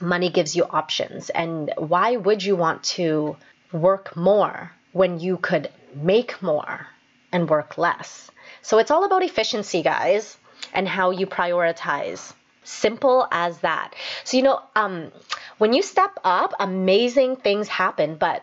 money 0.00 0.30
gives 0.30 0.54
you 0.54 0.64
options. 0.64 1.30
And 1.30 1.72
why 1.76 2.16
would 2.16 2.42
you 2.42 2.56
want 2.56 2.82
to 2.98 3.36
work 3.72 4.16
more 4.16 4.72
when 4.92 5.18
you 5.20 5.36
could 5.36 5.70
make 5.94 6.40
more 6.42 6.86
and 7.32 7.48
work 7.48 7.76
less? 7.78 8.30
So 8.62 8.78
it's 8.78 8.90
all 8.90 9.04
about 9.04 9.22
efficiency, 9.22 9.82
guys, 9.82 10.36
and 10.72 10.88
how 10.88 11.10
you 11.10 11.26
prioritize. 11.26 12.32
Simple 12.62 13.28
as 13.30 13.58
that. 13.58 13.94
So, 14.24 14.38
you 14.38 14.42
know, 14.42 14.62
um, 14.74 15.12
when 15.58 15.74
you 15.74 15.82
step 15.82 16.18
up, 16.24 16.54
amazing 16.58 17.36
things 17.36 17.68
happen, 17.68 18.16
but 18.16 18.42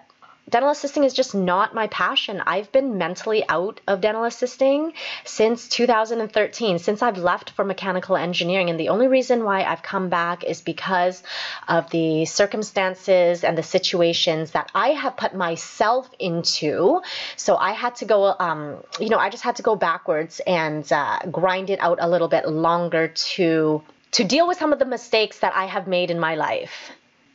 dental 0.52 0.70
assisting 0.70 1.06
is 1.06 1.14
just 1.14 1.34
not 1.34 1.74
my 1.74 1.88
passion. 1.88 2.42
I've 2.46 2.72
been 2.72 2.98
mentally 2.98 3.44
out 3.48 3.80
of 3.88 4.02
dental 4.02 4.26
assisting 4.26 4.94
since 5.24 5.68
2013, 5.70 6.78
since 6.78 7.02
I've 7.02 7.18
left 7.18 7.52
for 7.52 7.64
mechanical 7.64 8.18
engineering. 8.18 8.70
And 8.70 8.80
the 8.80 8.90
only 8.90 9.08
reason 9.08 9.44
why 9.44 9.64
I've 9.64 9.82
come 9.82 10.10
back 10.10 10.44
is 10.44 10.62
because 10.62 11.24
of 11.68 11.90
the 11.90 12.26
circumstances 12.26 13.44
and 13.44 13.58
the 13.58 13.64
situations 13.64 14.52
that 14.52 14.70
I 14.76 14.90
have 14.90 15.16
put 15.18 15.34
myself 15.34 16.10
into. 16.20 17.02
So 17.38 17.56
I 17.56 17.72
had 17.72 17.96
to 17.96 18.06
go, 18.06 18.36
um, 18.38 18.78
you 19.00 19.10
know, 19.10 19.18
I 19.18 19.30
just 19.30 19.44
had 19.44 19.56
to 19.56 19.64
go 19.64 19.76
backwards 19.76 20.42
and 20.46 20.90
uh, 20.92 21.20
grind 21.32 21.70
it 21.70 21.80
out 21.80 22.00
a 22.02 22.10
little 22.10 22.28
bit 22.28 22.48
longer 22.48 23.08
to 23.08 23.82
to 24.12 24.26
deal 24.26 24.46
with 24.46 24.58
some 24.58 24.74
of 24.74 24.80
the 24.80 24.86
mistakes 24.86 25.40
that 25.40 25.56
I 25.56 25.66
have 25.66 25.88
made 25.88 26.12
in 26.12 26.20
my 26.20 26.36
life. 26.36 26.92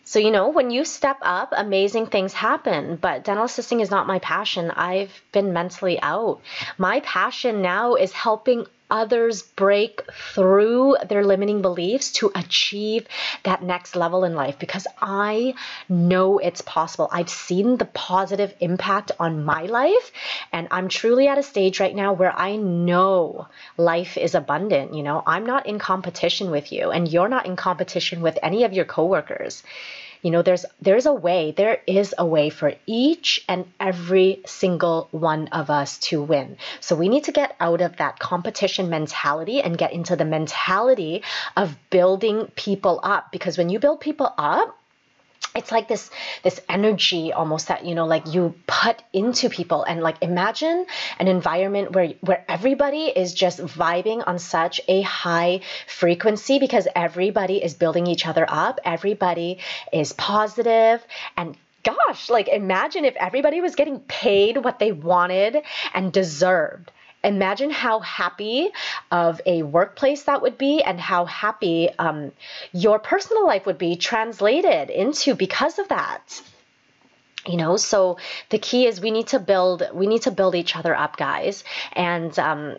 So, 0.08 0.20
you 0.20 0.30
know, 0.30 0.50
when 0.50 0.70
you 0.70 0.84
step 0.84 1.18
up, 1.22 1.52
amazing 1.56 2.06
things 2.06 2.32
happen. 2.32 2.94
But 2.94 3.25
dental 3.25 3.44
assisting 3.44 3.80
is 3.80 3.90
not 3.90 4.06
my 4.06 4.20
passion. 4.20 4.70
I've 4.70 5.10
been 5.32 5.52
mentally 5.52 6.00
out. 6.00 6.42
My 6.78 7.00
passion 7.00 7.60
now 7.60 7.96
is 7.96 8.12
helping 8.12 8.66
others 8.90 9.42
break 9.42 10.02
through 10.34 10.96
their 11.08 11.24
limiting 11.24 11.62
beliefs 11.62 12.12
to 12.12 12.30
achieve 12.34 13.06
that 13.42 13.62
next 13.62 13.96
level 13.96 14.24
in 14.24 14.34
life 14.34 14.58
because 14.58 14.86
I 15.00 15.54
know 15.88 16.38
it's 16.38 16.60
possible. 16.62 17.08
I've 17.10 17.28
seen 17.28 17.76
the 17.76 17.84
positive 17.84 18.54
impact 18.60 19.12
on 19.18 19.44
my 19.44 19.62
life, 19.62 20.12
and 20.52 20.68
I'm 20.70 20.88
truly 20.88 21.28
at 21.28 21.38
a 21.38 21.42
stage 21.42 21.80
right 21.80 21.94
now 21.94 22.12
where 22.12 22.32
I 22.36 22.56
know 22.56 23.48
life 23.76 24.16
is 24.16 24.34
abundant. 24.34 24.94
You 24.94 25.02
know, 25.02 25.22
I'm 25.26 25.46
not 25.46 25.66
in 25.66 25.78
competition 25.78 26.50
with 26.50 26.72
you, 26.72 26.90
and 26.90 27.08
you're 27.08 27.28
not 27.28 27.46
in 27.46 27.56
competition 27.56 28.20
with 28.22 28.38
any 28.42 28.64
of 28.64 28.72
your 28.72 28.84
coworkers 28.84 29.62
you 30.26 30.33
know 30.33 30.42
there's 30.42 30.64
there's 30.83 31.06
a 31.06 31.12
way 31.12 31.52
there 31.56 31.80
is 31.87 32.12
a 32.18 32.26
way 32.26 32.50
for 32.50 32.75
each 32.85 33.45
and 33.49 33.64
every 33.78 34.42
single 34.45 35.06
one 35.12 35.47
of 35.49 35.71
us 35.71 35.99
to 35.99 36.21
win. 36.21 36.56
So 36.80 36.97
we 36.97 37.09
need 37.09 37.25
to 37.25 37.33
get 37.33 37.54
out 37.61 37.80
of 37.80 37.99
that 37.99 38.18
competition 38.18 38.90
mentality 38.90 39.62
and 39.62 39.78
get 39.78 39.92
into 39.92 40.16
the 40.16 40.25
mentality 40.25 41.23
of 41.56 41.76
building 41.90 42.50
people 42.56 42.99
up 43.04 43.30
because 43.30 43.56
when 43.56 43.68
you 43.68 43.78
build 43.78 44.00
people 44.00 44.35
up 44.37 44.75
it's 45.56 45.72
like 45.72 45.88
this 45.88 46.10
this 46.42 46.60
energy 46.68 47.32
almost 47.32 47.68
that 47.68 47.84
you 47.84 47.94
know 47.94 48.06
like 48.06 48.32
you 48.32 48.54
put 48.66 49.02
into 49.12 49.48
people. 49.48 49.82
And 49.84 50.00
like 50.00 50.22
imagine 50.22 50.86
an 51.18 51.28
environment 51.28 51.92
where 51.92 52.08
where 52.20 52.44
everybody 52.48 53.06
is 53.06 53.34
just 53.34 53.58
vibing 53.58 54.22
on 54.26 54.38
such 54.38 54.80
a 54.86 55.02
high 55.02 55.60
frequency 55.86 56.58
because 56.58 56.86
everybody 56.94 57.62
is 57.62 57.75
building 57.75 58.06
each 58.06 58.26
other 58.26 58.46
up. 58.48 58.80
Everybody 58.84 59.58
is 59.92 60.12
positive. 60.12 61.04
And 61.36 61.56
gosh 61.82 62.28
like 62.30 62.48
imagine 62.48 63.04
if 63.04 63.14
everybody 63.16 63.60
was 63.60 63.76
getting 63.76 64.00
paid 64.00 64.56
what 64.56 64.80
they 64.80 64.90
wanted 64.90 65.62
and 65.94 66.12
deserved 66.12 66.90
imagine 67.25 67.70
how 67.70 68.00
happy 68.00 68.70
of 69.11 69.40
a 69.46 69.62
workplace 69.62 70.25
that 70.25 70.42
would 70.42 70.58
be 70.58 70.82
and 70.82 71.00
how 71.00 71.25
happy 71.25 71.90
um, 71.99 72.32
your 72.73 72.99
personal 72.99 73.46
life 73.46 73.66
would 73.66 73.78
be 73.78 73.96
translated 73.96 74.90
into 74.90 75.35
because 75.35 75.78
of 75.78 75.88
that. 75.88 76.42
You 77.46 77.56
know 77.56 77.76
so 77.76 78.18
the 78.50 78.58
key 78.58 78.87
is 78.87 79.00
we 79.00 79.12
need 79.12 79.28
to 79.28 79.38
build 79.38 79.88
we 79.94 80.08
need 80.08 80.23
to 80.23 80.32
build 80.32 80.56
each 80.56 80.75
other 80.75 80.94
up 80.96 81.16
guys. 81.16 81.62
And 81.92 82.37
um, 82.38 82.76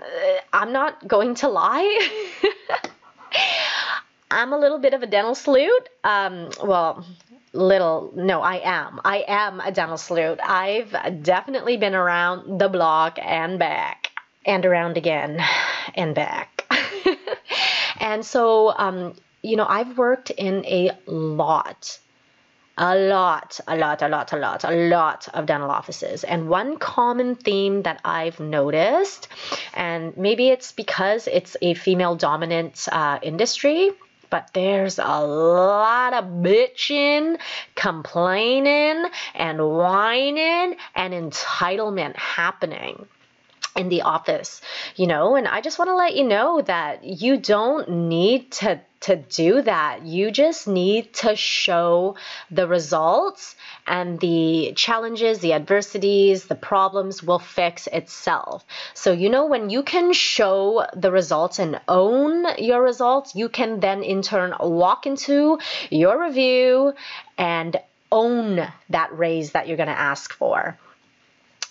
i'm 0.51 0.73
not 0.73 1.07
going 1.07 1.35
to 1.35 1.47
lie. 1.47 2.07
I'm 4.29 4.51
a 4.51 4.57
little 4.57 4.79
bit 4.79 4.93
of 4.93 5.03
a 5.03 5.07
dental 5.07 5.35
salute. 5.35 5.87
Um, 6.03 6.49
well 6.61 7.05
little 7.53 8.11
no 8.13 8.41
i 8.41 8.55
am. 8.63 8.99
I 9.05 9.23
am 9.27 9.61
a 9.61 9.71
dental 9.71 9.97
salute. 9.97 10.39
I've 10.43 11.23
definitely 11.23 11.77
been 11.77 11.95
around 11.95 12.59
the 12.59 12.67
block 12.67 13.17
and 13.21 13.57
back 13.57 14.06
and 14.47 14.65
around 14.65 14.97
again 14.97 15.43
and 15.93 16.15
back. 16.15 16.63
and 17.99 18.25
so, 18.25 18.73
um, 18.75 19.13
you 19.43 19.57
know, 19.57 19.67
I've 19.67 19.97
worked 19.97 20.31
in 20.31 20.65
a 20.65 20.91
lot, 21.05 21.99
a 22.77 22.95
lot, 22.95 23.59
a 23.67 23.75
lot, 23.75 24.01
a 24.01 24.07
lot, 24.07 24.33
a 24.33 24.37
lot, 24.37 24.63
a 24.63 24.71
lot 24.71 25.27
of 25.33 25.45
dental 25.45 25.69
offices. 25.69 26.23
And 26.23 26.47
one 26.47 26.77
common 26.77 27.35
theme 27.35 27.83
that 27.83 27.99
I've 28.05 28.39
noticed, 28.39 29.27
and 29.73 30.15
maybe 30.15 30.47
it's 30.47 30.71
because 30.71 31.27
it's 31.27 31.57
a 31.61 31.73
female 31.73 32.15
dominant 32.15 32.87
uh, 32.91 33.19
industry, 33.21 33.91
but 34.29 34.49
there's 34.53 34.97
a 34.99 35.21
lot 35.21 36.13
of 36.13 36.25
bitching, 36.25 37.37
complaining, 37.75 39.05
and 39.35 39.59
whining 39.59 40.75
and 40.95 41.13
entitlement 41.13 42.15
happening 42.15 43.07
in 43.77 43.89
the 43.89 44.01
office, 44.01 44.61
you 44.95 45.07
know, 45.07 45.35
and 45.35 45.47
I 45.47 45.61
just 45.61 45.77
want 45.77 45.89
to 45.89 45.95
let 45.95 46.15
you 46.15 46.23
know 46.23 46.61
that 46.61 47.03
you 47.03 47.37
don't 47.37 47.89
need 48.09 48.51
to 48.53 48.81
to 48.99 49.15
do 49.15 49.61
that. 49.61 50.05
You 50.05 50.31
just 50.31 50.67
need 50.67 51.13
to 51.15 51.35
show 51.35 52.15
the 52.49 52.67
results 52.67 53.55
and 53.85 54.19
the 54.19 54.73
challenges, 54.75 55.39
the 55.39 55.53
adversities, 55.53 56.45
the 56.45 56.55
problems 56.55 57.21
will 57.21 57.39
fix 57.39 57.87
itself. 57.87 58.65
So, 58.95 59.11
you 59.11 59.29
know, 59.29 59.45
when 59.45 59.69
you 59.69 59.83
can 59.83 60.13
show 60.13 60.85
the 60.95 61.11
results 61.11 61.59
and 61.59 61.79
own 61.87 62.45
your 62.57 62.81
results, 62.81 63.35
you 63.35 63.49
can 63.49 63.79
then 63.79 64.01
in 64.03 64.23
turn 64.23 64.53
walk 64.59 65.05
into 65.05 65.59
your 65.91 66.19
review 66.21 66.93
and 67.37 67.79
own 68.11 68.67
that 68.89 69.17
raise 69.17 69.51
that 69.51 69.67
you're 69.67 69.77
going 69.77 69.87
to 69.87 69.99
ask 69.99 70.33
for. 70.33 70.77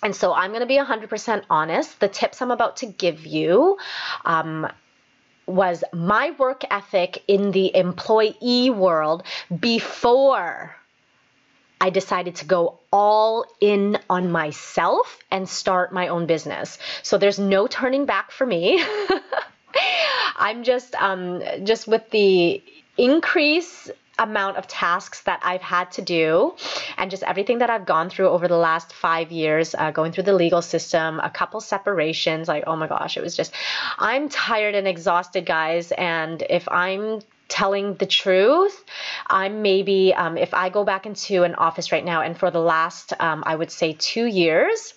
And 0.02 0.14
so 0.14 0.32
I'm 0.32 0.50
going 0.50 0.60
to 0.60 0.66
be 0.66 0.78
100% 0.78 1.44
honest. 1.48 2.00
The 2.00 2.08
tips 2.08 2.42
I'm 2.42 2.50
about 2.50 2.78
to 2.78 2.86
give 2.86 3.26
you 3.26 3.78
um, 4.24 4.68
was 5.46 5.82
my 5.92 6.32
work 6.38 6.64
ethic 6.70 7.22
in 7.28 7.50
the 7.50 7.74
employee 7.74 8.70
world 8.70 9.22
before 9.58 10.76
I 11.80 11.90
decided 11.90 12.36
to 12.36 12.46
go 12.46 12.78
all 12.90 13.44
in 13.60 13.98
on 14.08 14.30
myself 14.30 15.18
and 15.30 15.48
start 15.48 15.92
my 15.92 16.08
own 16.08 16.26
business. 16.26 16.78
So 17.02 17.18
there's 17.18 17.38
no 17.38 17.66
turning 17.66 18.06
back 18.06 18.30
for 18.30 18.46
me. 18.46 18.82
I'm 20.36 20.64
just 20.64 20.94
um, 20.94 21.42
just 21.64 21.86
with 21.86 22.08
the 22.10 22.62
increase 22.96 23.90
amount 24.18 24.56
of 24.56 24.66
tasks 24.66 25.23
that 25.23 25.40
I've 25.42 25.62
had 25.62 25.92
to 25.92 26.02
do 26.02 26.54
and 26.96 27.11
just 27.11 27.23
everything 27.23 27.58
that 27.58 27.70
I've 27.70 27.87
gone 27.87 28.11
through 28.11 28.28
over 28.28 28.49
the 28.49 28.56
last 28.56 28.92
five 28.92 29.30
years, 29.30 29.75
uh, 29.75 29.90
going 29.90 30.12
through 30.12 30.25
the 30.25 30.32
legal 30.32 30.62
system, 30.62 31.20
a 31.20 31.30
couple 31.30 31.61
separations. 31.61 32.49
Like, 32.49 32.64
oh 32.66 32.76
my 32.76 32.87
gosh, 32.87 33.16
it 33.16 33.23
was 33.23 33.37
just, 33.37 33.52
I'm 33.99 34.28
tired 34.28 34.75
and 34.75 34.88
exhausted, 34.88 35.44
guys. 35.46 35.92
And 35.92 36.42
if 36.49 36.68
I'm 36.68 37.20
telling 37.49 37.94
the 37.94 38.06
truth, 38.06 38.85
I'm 39.28 39.62
maybe, 39.62 40.12
um, 40.14 40.37
if 40.37 40.52
I 40.52 40.68
go 40.68 40.82
back 40.82 41.06
into 41.06 41.44
an 41.44 41.54
office 41.54 41.92
right 41.92 42.04
now, 42.04 42.23
and 42.23 42.37
for 42.37 42.50
the 42.50 42.61
last, 42.61 43.12
um, 43.20 43.44
I 43.46 43.54
would 43.54 43.70
say, 43.70 43.94
two 43.99 44.26
years, 44.26 44.94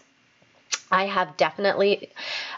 I 0.92 1.06
have 1.06 1.38
definitely 1.38 2.12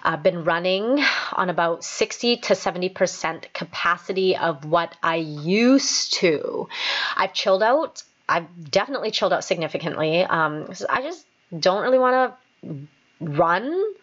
uh, 0.03 0.17
been 0.17 0.43
running 0.43 1.03
on 1.33 1.49
about 1.49 1.83
60 1.83 2.37
to 2.37 2.53
70% 2.53 3.53
capacity 3.53 4.37
of 4.37 4.65
what 4.65 4.95
I 5.03 5.17
used 5.17 6.13
to. 6.15 6.67
I've 7.15 7.33
chilled 7.33 7.63
out. 7.63 8.03
I've 8.29 8.71
definitely 8.71 9.11
chilled 9.11 9.33
out 9.33 9.43
significantly. 9.43 10.23
Um, 10.23 10.67
I 10.89 11.01
just 11.01 11.25
don't 11.57 11.81
really 11.81 11.99
want 11.99 12.37
to 12.63 12.87
run 13.19 13.93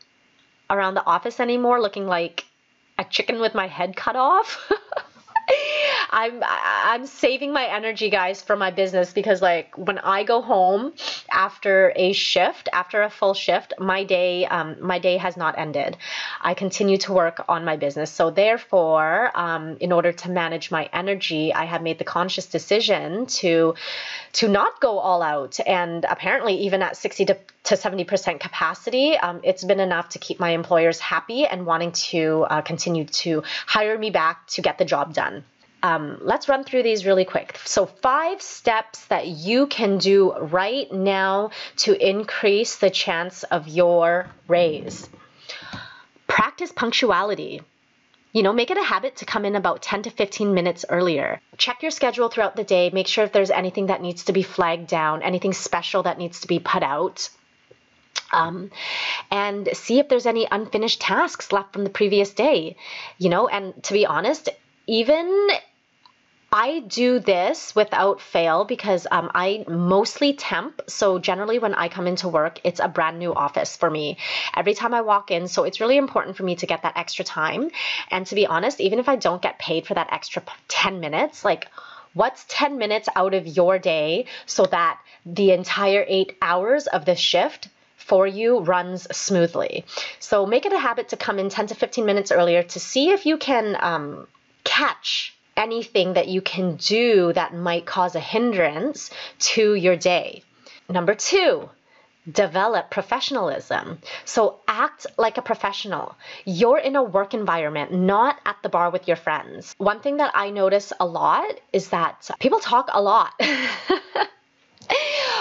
around 0.71 0.95
the 0.95 1.05
office 1.05 1.41
anymore 1.41 1.81
looking 1.81 2.07
like 2.07 2.45
a 2.99 3.05
chicken 3.05 3.41
with 3.41 3.55
my 3.55 3.67
head 3.67 3.97
cut 3.97 4.17
off. 4.17 4.71
I'm 6.11 6.43
I'm 6.45 7.07
saving 7.07 7.53
my 7.53 7.65
energy, 7.65 8.11
guys, 8.11 8.43
for 8.43 8.57
my 8.57 8.71
business 8.71 9.13
because 9.13 9.41
like 9.43 9.77
when 9.77 9.99
I 9.99 10.25
go 10.25 10.43
home 10.43 10.93
after 11.31 11.93
a 11.97 12.13
shift, 12.13 12.69
after 12.73 13.03
a 13.03 13.11
full 13.11 13.35
shift, 13.35 13.75
my 13.79 14.05
day 14.05 14.47
um, 14.47 14.77
my 14.81 14.99
day 14.99 15.17
has 15.17 15.37
not 15.37 15.59
ended. 15.59 15.97
I 16.41 16.55
continue 16.55 16.99
to 16.99 17.13
work 17.13 17.45
on 17.49 17.65
my 17.65 17.77
business. 17.77 18.11
So 18.11 18.31
therefore, 18.31 19.31
um, 19.35 19.77
in 19.81 19.93
order 19.93 20.13
to 20.13 20.31
manage 20.31 20.71
my 20.71 20.89
energy, 20.93 21.53
I 21.53 21.65
have 21.65 21.83
made 21.83 21.99
the 21.99 22.05
conscious 22.05 22.47
decision 22.47 23.27
to 23.27 23.75
to 24.35 24.49
not 24.49 24.81
go 24.81 24.99
all 24.99 25.23
out. 25.23 25.59
And 25.67 26.05
apparently, 26.09 26.55
even 26.67 26.83
at 26.83 26.97
60 26.97 27.25
to, 27.27 27.39
to 27.65 27.75
70% 27.75 28.41
capacity, 28.41 29.17
um, 29.17 29.41
it's 29.43 29.65
been 29.65 29.81
enough 29.81 30.11
to 30.11 30.19
keep 30.19 30.39
my 30.41 30.51
employers 30.51 30.99
happy 30.99 31.47
and 31.47 31.67
wanting 31.67 31.93
to 31.93 32.47
uh, 32.49 32.63
continue 32.63 33.05
to 33.05 33.43
hire 33.67 33.99
me 33.99 34.11
back 34.11 34.47
to 34.49 34.63
get 34.63 34.79
the 34.79 34.85
job 34.85 35.15
done. 35.15 35.45
Um, 35.83 36.19
let's 36.21 36.49
run 36.49 36.65
through 36.65 36.83
these 36.83 37.07
really 37.07 37.25
quick. 37.25 37.57
So, 37.65 37.87
five 37.87 38.43
steps 38.43 39.05
that 39.07 39.29
you 39.29 39.67
can 39.69 39.99
do 39.99 40.33
right 40.33 40.91
now 40.91 41.51
to 41.79 41.93
increase 41.95 42.77
the 42.77 42.91
chance 42.91 43.45
of 43.45 43.69
your 43.69 44.29
raise. 44.49 45.09
Practice 46.27 46.73
punctuality. 46.73 47.63
You 48.33 48.43
know, 48.43 48.53
make 48.53 48.71
it 48.71 48.77
a 48.77 48.83
habit 48.83 49.17
to 49.17 49.25
come 49.25 49.45
in 49.45 49.57
about 49.57 49.83
10 49.83 50.03
to 50.03 50.11
15 50.11 50.53
minutes 50.53 50.85
earlier. 50.89 51.41
Check 51.57 51.83
your 51.83 51.91
schedule 51.91 52.29
throughout 52.29 52.57
the 52.57 52.65
day. 52.65 52.91
Make 52.93 53.07
sure 53.07 53.25
if 53.25 53.33
there's 53.33 53.51
anything 53.51 53.87
that 53.87 54.03
needs 54.03 54.25
to 54.25 54.33
be 54.33 54.43
flagged 54.43 54.89
down, 54.89 55.23
anything 55.23 55.53
special 55.53 56.03
that 56.03 56.19
needs 56.19 56.41
to 56.41 56.49
be 56.49 56.59
put 56.59 56.83
out. 56.83 57.31
Um, 58.31 58.71
and 59.31 59.71
see 59.73 59.99
if 59.99 60.09
there's 60.09 60.27
any 60.27 60.47
unfinished 60.51 61.01
tasks 61.01 61.53
left 61.53 61.73
from 61.73 61.85
the 61.85 61.91
previous 61.91 62.35
day. 62.35 62.77
You 63.17 63.31
know, 63.31 63.49
and 63.49 63.83
to 63.85 63.95
be 63.95 64.05
honest, 64.05 64.51
even 64.87 65.49
I 66.51 66.81
do 66.81 67.19
this 67.19 67.75
without 67.75 68.23
fail 68.23 68.65
because 68.65 69.07
um, 69.11 69.31
I 69.35 69.67
mostly 69.69 70.33
temp. 70.33 70.81
So 70.87 71.19
generally, 71.19 71.59
when 71.59 71.75
I 71.75 71.89
come 71.89 72.07
into 72.07 72.29
work, 72.29 72.59
it's 72.65 72.81
a 72.81 72.89
brand 72.89 73.19
new 73.19 73.35
office 73.35 73.77
for 73.77 73.91
me 73.91 74.17
every 74.57 74.73
time 74.73 74.95
I 74.95 75.03
walk 75.03 75.31
in. 75.31 75.47
So 75.47 75.65
it's 75.65 75.79
really 75.79 75.99
important 75.99 76.37
for 76.37 76.45
me 76.45 76.57
to 76.57 76.67
get 76.67 76.83
that 76.83 76.97
extra 76.97 77.25
time. 77.25 77.71
And 78.11 78.27
to 78.29 78.35
be 78.35 78.47
honest, 78.47 78.81
even 78.81 78.99
if 78.99 79.11
I 79.11 79.17
don't 79.17 79.43
get 79.43 79.59
paid 79.59 79.87
for 79.87 79.93
that 79.93 80.09
extra 80.11 80.43
10 80.69 81.01
minutes, 81.01 81.45
like 81.45 81.69
what's 82.15 82.47
10 82.49 82.79
minutes 82.79 83.11
out 83.15 83.35
of 83.35 83.47
your 83.47 83.79
day 83.79 84.25
so 84.47 84.65
that 84.65 84.99
the 85.27 85.53
entire 85.53 86.05
eight 86.09 86.39
hours 86.41 86.87
of 86.87 87.05
this 87.05 87.19
shift 87.19 87.69
for 87.97 88.27
you 88.27 88.61
runs 88.61 89.07
smoothly. 89.15 89.85
So 90.19 90.47
make 90.47 90.65
it 90.65 90.73
a 90.73 90.79
habit 90.79 91.11
to 91.11 91.19
come 91.19 91.39
in 91.39 91.51
10 91.51 91.67
to 91.67 91.75
15 91.75 92.07
minutes 92.07 92.33
earlier 92.33 92.63
to 92.63 92.81
see 92.81 93.11
if 93.11 93.27
you 93.27 93.37
can 93.37 93.77
um, 93.79 94.27
catch 94.65 95.35
anything 95.59 96.15
that 96.15 96.29
you 96.29 96.41
can 96.41 96.77
do 96.77 97.33
that 97.35 97.55
might 97.55 97.85
cause 97.85 98.15
a 98.15 98.21
hindrance 98.21 99.11
to 99.39 99.75
your 99.75 99.97
day. 99.97 100.43
Number 100.89 101.15
two, 101.15 101.69
develop 102.31 102.91
professionalism. 102.91 103.99
So 104.25 104.61
act 104.69 105.07
like 105.19 105.37
a 105.37 105.43
professional. 105.43 106.17
You're 106.47 106.79
in 106.79 106.97
a 106.97 107.03
work 107.03 107.35
environment, 107.35 107.93
not 107.93 108.39
at 108.47 108.57
the 108.63 108.69
bar 108.69 108.91
with 108.91 109.09
your 109.09 109.17
friends. 109.17 109.75
One 109.79 110.01
thing 110.01 110.19
that 110.19 110.33
I 110.35 110.51
notice 110.51 110.93
a 110.99 111.07
lot 111.07 111.61
is 111.73 111.89
that 111.89 112.31
people 112.39 112.61
talk 112.61 112.89
a 112.93 113.03
lot. 113.03 113.33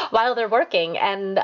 while 0.09 0.35
they're 0.35 0.49
working 0.49 0.97
and 0.97 1.39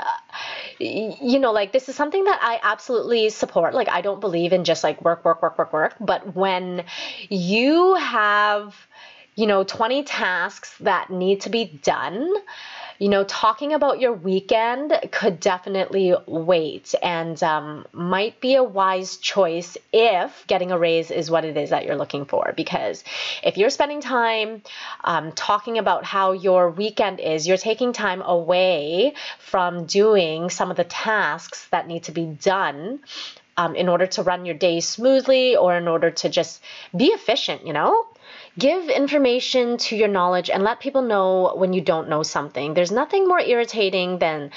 you 0.80 1.40
know 1.40 1.52
like 1.52 1.72
this 1.72 1.90
is 1.90 1.96
something 1.96 2.24
that 2.24 2.40
i 2.42 2.60
absolutely 2.64 3.30
support. 3.30 3.74
Like 3.74 3.90
i 3.90 4.02
don't 4.02 4.20
believe 4.20 4.54
in 4.54 4.64
just 4.64 4.84
like 4.84 5.02
work 5.04 5.24
work 5.26 5.42
work 5.42 5.58
work 5.58 5.74
work. 5.74 5.96
But 6.00 6.36
when 6.36 6.86
you 7.30 7.96
have 7.96 8.76
you 9.36 9.48
know 9.48 9.64
20 9.64 10.04
tasks 10.04 10.76
that 10.80 11.10
need 11.10 11.42
to 11.42 11.50
be 11.50 11.66
done 11.66 12.32
you 13.00 13.10
know, 13.10 13.24
talking 13.24 13.74
about 13.74 14.00
your 14.00 14.14
weekend 14.14 14.94
could 15.12 15.40
definitely 15.40 16.16
wait 16.26 16.94
and 17.02 17.42
um, 17.44 17.86
might 17.92 18.40
be 18.40 18.56
a 18.56 18.64
wise 18.64 19.18
choice 19.18 19.78
if 19.92 20.46
getting 20.48 20.72
a 20.72 20.78
raise 20.78 21.12
is 21.12 21.30
what 21.30 21.46
it 21.46 21.58
is 21.58 21.72
that 21.72 21.86
you're 21.86 21.96
looking 21.96 22.26
for. 22.26 22.54
Because 22.56 23.04
if 23.44 23.58
you're 23.58 23.70
spending 23.70 24.02
time 24.02 24.62
um, 25.04 25.32
talking 25.32 25.78
about 25.78 26.06
how 26.06 26.32
your 26.32 26.70
weekend 26.70 27.20
is, 27.20 27.48
you're 27.48 27.58
taking 27.58 27.94
time 27.94 28.22
away 28.22 29.14
from 29.40 29.86
doing 29.86 30.50
some 30.50 30.72
of 30.72 30.78
the 30.78 30.84
tasks 30.84 31.68
that 31.72 31.88
need 31.88 32.04
to 32.04 32.12
be 32.12 32.26
done. 32.26 33.00
Um, 33.56 33.76
in 33.76 33.88
order 33.88 34.08
to 34.08 34.24
run 34.24 34.48
your 34.48 34.56
day 34.56 34.80
smoothly 34.80 35.56
or 35.56 35.78
in 35.78 35.88
order 35.88 36.10
to 36.10 36.30
just 36.30 36.60
be 36.98 37.10
efficient, 37.10 37.68
you 37.68 37.74
know? 37.74 38.08
Give 38.58 38.90
information 38.90 39.78
to 39.78 39.96
your 39.96 40.08
knowledge 40.08 40.50
and 40.50 40.64
let 40.64 40.80
people 40.80 41.02
know 41.02 41.54
when 41.56 41.74
you 41.74 41.82
don't 41.82 42.10
know 42.10 42.24
something. 42.24 42.74
There's 42.74 42.92
nothing 42.92 43.28
more 43.28 43.40
irritating 43.40 44.20
than 44.20 44.52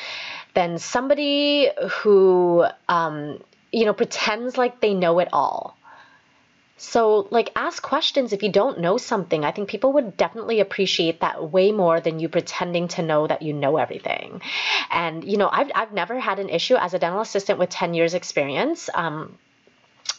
than 0.54 0.78
somebody 0.78 1.70
who 1.90 2.64
um, 2.88 3.42
you 3.72 3.84
know 3.84 3.92
pretends 3.92 4.56
like 4.58 4.80
they 4.80 4.94
know 4.94 5.18
it 5.18 5.28
all. 5.32 5.76
So, 6.78 7.26
like, 7.30 7.52
ask 7.56 7.82
questions 7.82 8.34
if 8.34 8.42
you 8.42 8.52
don't 8.52 8.80
know 8.80 8.98
something. 8.98 9.46
I 9.46 9.50
think 9.50 9.70
people 9.70 9.94
would 9.94 10.18
definitely 10.18 10.60
appreciate 10.60 11.20
that 11.20 11.50
way 11.50 11.72
more 11.72 12.00
than 12.00 12.20
you 12.20 12.28
pretending 12.28 12.88
to 12.88 13.02
know 13.02 13.26
that 13.26 13.40
you 13.40 13.54
know 13.54 13.78
everything. 13.78 14.42
And, 14.90 15.24
you 15.24 15.38
know, 15.38 15.48
I've, 15.50 15.70
I've 15.74 15.92
never 15.94 16.20
had 16.20 16.38
an 16.38 16.50
issue 16.50 16.76
as 16.76 16.92
a 16.92 16.98
dental 16.98 17.22
assistant 17.22 17.58
with 17.58 17.70
10 17.70 17.94
years' 17.94 18.12
experience. 18.12 18.90
Um, 18.92 19.38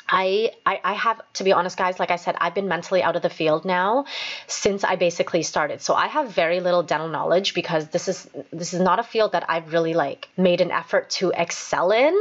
I, 0.09 0.51
I, 0.65 0.79
I 0.83 0.93
have 0.93 1.21
to 1.33 1.43
be 1.43 1.51
honest 1.51 1.77
guys 1.77 1.99
like 1.99 2.11
i 2.11 2.15
said 2.15 2.35
i've 2.39 2.53
been 2.53 2.67
mentally 2.67 3.03
out 3.03 3.15
of 3.15 3.21
the 3.21 3.29
field 3.29 3.65
now 3.65 4.05
since 4.47 4.83
i 4.83 4.95
basically 4.95 5.43
started. 5.43 5.81
So 5.81 5.93
i 5.93 6.07
have 6.07 6.31
very 6.31 6.59
little 6.59 6.83
dental 6.83 7.09
knowledge 7.09 7.53
because 7.53 7.87
this 7.89 8.07
is 8.07 8.29
this 8.51 8.73
is 8.73 8.79
not 8.79 8.99
a 8.99 9.03
field 9.03 9.33
that 9.33 9.49
i've 9.49 9.73
really 9.73 9.93
like 9.93 10.29
made 10.37 10.61
an 10.61 10.71
effort 10.71 11.09
to 11.11 11.31
excel 11.35 11.91
in. 11.91 12.17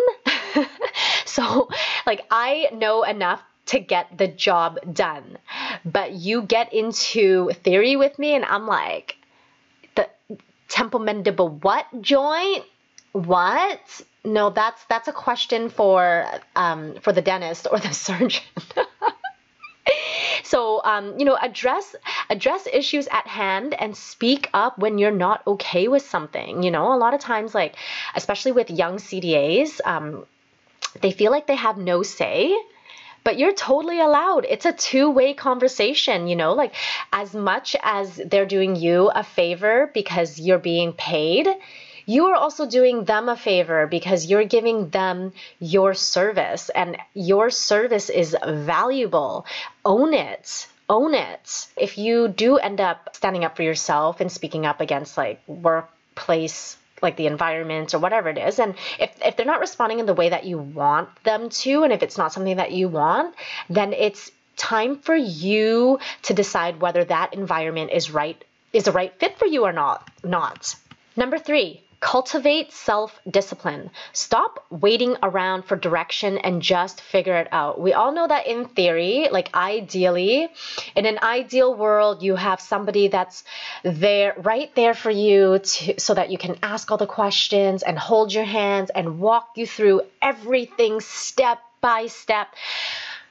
So 1.24 1.68
like 2.06 2.24
i 2.30 2.68
know 2.72 3.02
enough 3.02 3.42
to 3.66 3.78
get 3.80 4.16
the 4.16 4.28
job 4.28 4.78
done. 4.92 5.38
But 5.84 6.12
you 6.12 6.42
get 6.42 6.72
into 6.72 7.50
theory 7.62 7.96
with 7.96 8.18
me 8.18 8.34
and 8.34 8.44
i'm 8.44 8.66
like 8.66 9.16
the 9.96 10.08
temporomandibular 10.68 11.62
what 11.62 11.86
joint? 12.00 12.64
What 13.12 14.02
no, 14.26 14.50
that's 14.50 14.84
that's 14.86 15.08
a 15.08 15.12
question 15.12 15.70
for 15.70 16.26
um, 16.56 16.96
for 17.00 17.12
the 17.12 17.22
dentist 17.22 17.68
or 17.70 17.78
the 17.78 17.92
surgeon. 18.06 18.42
so 20.42 20.80
um, 20.84 21.18
you 21.18 21.24
know 21.24 21.38
address 21.40 21.94
address 22.28 22.66
issues 22.72 23.06
at 23.08 23.26
hand 23.26 23.74
and 23.74 23.96
speak 23.96 24.50
up 24.52 24.78
when 24.78 24.98
you're 24.98 25.10
not 25.12 25.46
okay 25.46 25.88
with 25.88 26.02
something 26.02 26.62
you 26.62 26.70
know? 26.70 26.92
A 26.92 26.98
lot 26.98 27.14
of 27.14 27.20
times 27.20 27.54
like 27.54 27.76
especially 28.14 28.52
with 28.52 28.68
young 28.68 28.96
cdas 28.96 29.80
um, 29.84 30.26
they 31.00 31.12
feel 31.12 31.30
like 31.30 31.46
they 31.46 31.54
have 31.54 31.78
no 31.78 32.02
say 32.02 32.56
but 33.24 33.38
you're 33.40 33.54
totally 33.54 33.98
allowed. 34.00 34.46
It's 34.48 34.66
a 34.66 34.72
two-way 34.72 35.34
conversation 35.34 36.26
you 36.26 36.36
know? 36.36 36.52
Like 36.52 36.74
as 37.12 37.34
much 37.34 37.76
as 37.82 38.20
they're 38.24 38.46
doing 38.46 38.76
you 38.76 39.08
a 39.08 39.22
favor 39.22 39.90
because 39.94 40.40
you're 40.40 40.58
being 40.58 40.92
paid 40.92 41.48
you 42.06 42.26
are 42.26 42.36
also 42.36 42.66
doing 42.66 43.04
them 43.04 43.28
a 43.28 43.36
favor 43.36 43.86
because 43.86 44.26
you're 44.26 44.44
giving 44.44 44.88
them 44.90 45.32
your 45.60 45.92
service 45.92 46.70
and 46.70 46.96
your 47.12 47.50
service 47.50 48.08
is 48.08 48.36
valuable. 48.42 49.44
Own 49.84 50.14
it 50.14 50.66
own 50.88 51.14
it. 51.14 51.68
If 51.76 51.98
you 51.98 52.28
do 52.28 52.56
end 52.58 52.80
up 52.80 53.10
standing 53.14 53.44
up 53.44 53.56
for 53.56 53.62
yourself 53.62 54.20
and 54.20 54.30
speaking 54.30 54.66
up 54.66 54.80
against 54.80 55.16
like 55.16 55.40
workplace 55.46 56.76
like 57.02 57.16
the 57.16 57.26
environment 57.26 57.92
or 57.94 57.98
whatever 57.98 58.30
it 58.30 58.38
is 58.38 58.58
and 58.58 58.74
if, 58.98 59.10
if 59.22 59.36
they're 59.36 59.44
not 59.44 59.60
responding 59.60 59.98
in 59.98 60.06
the 60.06 60.14
way 60.14 60.30
that 60.30 60.44
you 60.44 60.56
want 60.56 61.08
them 61.24 61.50
to 61.50 61.82
and 61.82 61.92
if 61.92 62.02
it's 62.02 62.16
not 62.16 62.32
something 62.32 62.56
that 62.56 62.72
you 62.72 62.88
want 62.88 63.34
then 63.68 63.92
it's 63.92 64.30
time 64.56 64.98
for 64.98 65.14
you 65.14 65.98
to 66.22 66.32
decide 66.32 66.80
whether 66.80 67.04
that 67.04 67.34
environment 67.34 67.90
is 67.92 68.10
right 68.10 68.42
is 68.72 68.84
the 68.84 68.92
right 68.92 69.12
fit 69.20 69.38
for 69.38 69.44
you 69.44 69.64
or 69.64 69.72
not 69.72 70.08
not 70.24 70.74
number 71.16 71.38
three 71.38 71.82
Cultivate 72.00 72.72
self 72.72 73.18
discipline. 73.30 73.90
Stop 74.12 74.64
waiting 74.70 75.16
around 75.22 75.64
for 75.64 75.76
direction 75.76 76.38
and 76.38 76.60
just 76.60 77.00
figure 77.00 77.36
it 77.36 77.48
out. 77.52 77.80
We 77.80 77.94
all 77.94 78.12
know 78.12 78.26
that 78.26 78.46
in 78.46 78.66
theory, 78.66 79.28
like 79.30 79.54
ideally, 79.54 80.48
in 80.94 81.06
an 81.06 81.18
ideal 81.22 81.74
world, 81.74 82.22
you 82.22 82.36
have 82.36 82.60
somebody 82.60 83.08
that's 83.08 83.44
there, 83.82 84.34
right 84.38 84.74
there 84.74 84.94
for 84.94 85.10
you 85.10 85.58
to, 85.58 85.98
so 85.98 86.14
that 86.14 86.30
you 86.30 86.38
can 86.38 86.56
ask 86.62 86.90
all 86.90 86.98
the 86.98 87.06
questions 87.06 87.82
and 87.82 87.98
hold 87.98 88.32
your 88.32 88.44
hands 88.44 88.90
and 88.90 89.18
walk 89.18 89.50
you 89.56 89.66
through 89.66 90.02
everything 90.20 91.00
step 91.00 91.58
by 91.80 92.06
step. 92.06 92.48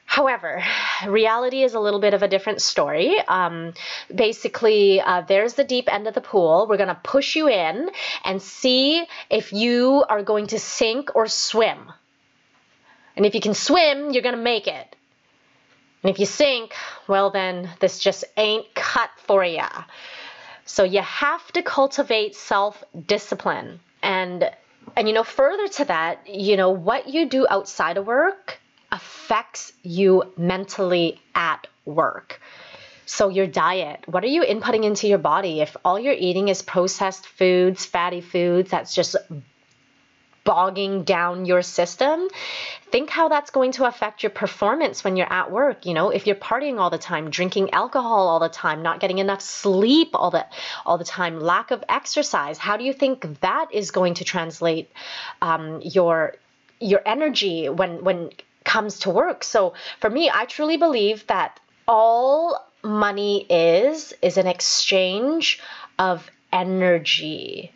However, 0.06 0.64
reality 1.08 1.64
is 1.64 1.74
a 1.74 1.80
little 1.80 2.00
bit 2.00 2.14
of 2.14 2.24
a 2.24 2.28
different 2.28 2.62
story. 2.62 3.20
Um, 3.28 3.74
basically, 4.14 5.02
uh, 5.02 5.22
there's 5.22 5.56
the 5.56 5.64
deep 5.64 5.92
end 5.92 6.08
of 6.08 6.14
the 6.14 6.22
pool. 6.22 6.68
We're 6.70 6.78
going 6.78 6.90
to 6.90 7.00
push 7.04 7.36
you 7.36 7.50
in 7.50 7.90
and 8.24 8.42
see 8.42 9.06
if 9.30 9.52
you 9.52 10.06
are 10.08 10.24
going 10.24 10.48
to 10.48 10.60
sink 10.60 11.16
or 11.16 11.28
swim. 11.28 11.92
And 13.18 13.26
if 13.26 13.34
you 13.34 13.42
can 13.42 13.54
swim, 13.54 14.12
you're 14.12 14.22
going 14.22 14.36
to 14.36 14.42
make 14.42 14.68
it. 14.68 14.96
And 16.04 16.12
if 16.12 16.20
you 16.20 16.28
sink, 16.28 16.76
well, 17.08 17.32
then 17.32 17.70
this 17.80 17.98
just 18.00 18.26
ain't 18.38 18.74
cut 18.76 19.10
for 19.18 19.44
ya. 19.44 19.68
So 20.66 20.84
you 20.84 21.02
have 21.02 21.52
to 21.54 21.64
cultivate 21.64 22.36
self 22.36 22.84
discipline. 23.08 23.80
And 24.04 24.52
and 24.96 25.08
you 25.08 25.16
know 25.16 25.24
further 25.24 25.68
to 25.68 25.86
that, 25.86 26.28
you 26.28 26.58
know 26.58 26.70
what 26.70 27.10
you 27.10 27.28
do 27.28 27.48
outside 27.50 27.98
of 27.98 28.06
work 28.06 28.60
affects 28.92 29.74
you 29.84 30.34
mentally 30.38 31.22
at 31.34 31.68
work. 31.86 32.42
So, 33.06 33.30
your 33.30 33.46
diet, 33.46 34.04
what 34.08 34.24
are 34.24 34.28
you 34.28 34.42
inputting 34.42 34.84
into 34.84 35.08
your 35.08 35.20
body? 35.20 35.62
If 35.62 35.78
all 35.86 36.00
you're 36.00 36.14
eating 36.14 36.48
is 36.48 36.64
processed 36.64 37.28
foods, 37.28 37.86
fatty 37.86 38.22
foods, 38.22 38.72
that's 38.72 38.96
just 38.96 39.16
bogging 40.46 41.04
down 41.04 41.46
your 41.46 41.62
system, 41.62 42.28
think 42.92 43.10
how 43.10 43.28
that's 43.28 43.50
going 43.50 43.74
to 43.74 43.86
affect 43.86 44.24
your 44.24 44.30
performance 44.30 45.04
when 45.04 45.18
you're 45.18 45.32
at 45.32 45.52
work. 45.52 45.86
You 45.86 45.94
know, 45.94 46.12
if 46.12 46.26
you're 46.28 46.36
partying 46.36 46.80
all 46.80 46.90
the 46.90 46.98
time, 46.98 47.30
drinking 47.30 47.72
alcohol 47.72 48.28
all 48.28 48.40
the 48.40 48.48
time, 48.48 48.82
not 48.82 49.00
getting 49.02 49.18
enough 49.18 49.42
sleep 49.42 50.12
all 50.14 50.32
the 50.32 50.46
all 50.86 50.98
the 50.98 51.04
time, 51.04 51.40
lack 51.40 51.72
of 51.72 51.84
exercise, 51.90 52.58
how 52.58 52.78
do 52.78 52.84
you 52.84 52.94
think 52.94 53.42
that 53.42 53.68
is 53.74 53.92
going 53.92 54.14
to 54.16 54.24
translate 54.24 54.90
um, 55.42 55.82
your 55.84 56.36
your 56.80 57.02
energy 57.06 57.68
when 57.68 58.04
when 58.04 58.30
comes 58.66 59.00
to 59.00 59.10
work? 59.10 59.44
So 59.44 59.74
for 60.02 60.10
me, 60.10 60.30
I 60.34 60.46
truly 60.46 60.78
believe 60.78 61.26
that 61.28 61.60
all 61.88 62.60
money 62.84 63.46
is 63.50 64.14
is 64.22 64.38
an 64.38 64.48
exchange 64.48 65.62
of 65.98 66.30
energy. 66.52 67.72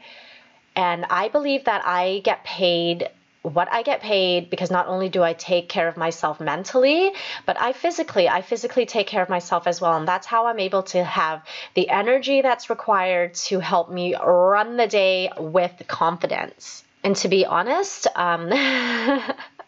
And 0.76 1.06
I 1.10 1.30
believe 1.30 1.66
that 1.66 1.86
I 1.86 2.22
get 2.24 2.44
paid 2.44 3.10
what 3.42 3.72
I 3.72 3.84
get 3.84 4.02
paid 4.02 4.50
because 4.50 4.70
not 4.70 4.88
only 4.88 5.10
do 5.10 5.24
I 5.24 5.34
take 5.34 5.70
care 5.70 5.88
of 5.88 5.96
myself 5.96 6.40
mentally, 6.40 7.12
but 7.46 7.60
I 7.60 7.72
physically, 7.72 8.28
I 8.28 8.42
physically 8.42 8.86
take 8.86 9.08
care 9.08 9.24
of 9.24 9.30
myself 9.30 9.66
as 9.66 9.80
well. 9.80 9.96
And 9.96 10.08
that's 10.08 10.28
how 10.28 10.48
I'm 10.48 10.60
able 10.60 10.84
to 10.84 11.04
have 11.04 11.44
the 11.74 11.90
energy 11.90 12.42
that's 12.42 12.70
required 12.70 13.34
to 13.36 13.60
help 13.60 13.90
me 13.90 14.16
run 14.16 14.78
the 14.78 14.88
day 14.88 15.30
with 15.38 15.84
confidence. 15.88 16.84
And 17.04 17.16
to 17.18 17.30
be 17.30 17.46
honest, 17.46 18.08
um, 18.16 18.50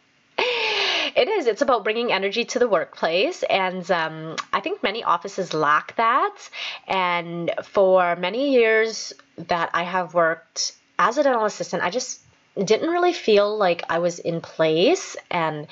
it 1.16 1.28
is. 1.28 1.48
It's 1.48 1.62
about 1.62 1.84
bringing 1.84 2.12
energy 2.12 2.46
to 2.46 2.60
the 2.60 2.68
workplace. 2.68 3.44
And 3.44 3.90
um, 3.92 4.36
I 4.54 4.60
think 4.60 4.84
many 4.84 5.04
offices 5.04 5.54
lack 5.54 5.96
that. 5.98 6.50
And 6.88 7.52
for 7.64 8.16
many 8.16 8.54
years 8.54 9.14
that 9.38 9.70
I 9.74 9.84
have 9.84 10.14
worked 10.14 10.74
as 11.00 11.18
a 11.18 11.24
dental 11.24 11.46
assistant, 11.46 11.84
I 11.84 11.90
just 11.90 12.22
didn't 12.56 12.90
really 12.90 13.14
feel 13.14 13.58
like 13.58 13.84
I 13.90 14.00
was 14.00 14.20
in 14.20 14.42
place. 14.42 15.16
And 15.30 15.68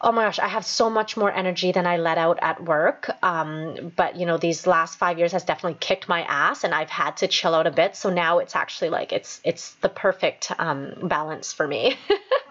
oh 0.00 0.12
my 0.12 0.24
gosh, 0.24 0.38
I 0.38 0.48
have 0.48 0.64
so 0.64 0.88
much 0.90 1.16
more 1.16 1.32
energy 1.32 1.72
than 1.72 1.86
I 1.86 1.96
let 1.96 2.18
out 2.18 2.38
at 2.40 2.62
work. 2.62 3.10
Um, 3.22 3.92
but 3.96 4.16
you 4.16 4.26
know, 4.26 4.38
these 4.38 4.66
last 4.66 4.98
five 4.98 5.18
years 5.18 5.32
has 5.32 5.44
definitely 5.44 5.78
kicked 5.80 6.08
my 6.08 6.22
ass, 6.22 6.64
and 6.64 6.74
I've 6.74 6.90
had 6.90 7.16
to 7.18 7.28
chill 7.28 7.54
out 7.54 7.66
a 7.66 7.70
bit. 7.70 7.96
So 7.96 8.10
now 8.10 8.38
it's 8.38 8.54
actually 8.54 8.90
like 8.90 9.12
it's 9.12 9.40
it's 9.44 9.74
the 9.76 9.88
perfect 9.88 10.52
um, 10.58 10.94
balance 11.02 11.52
for 11.52 11.66
me. 11.66 11.96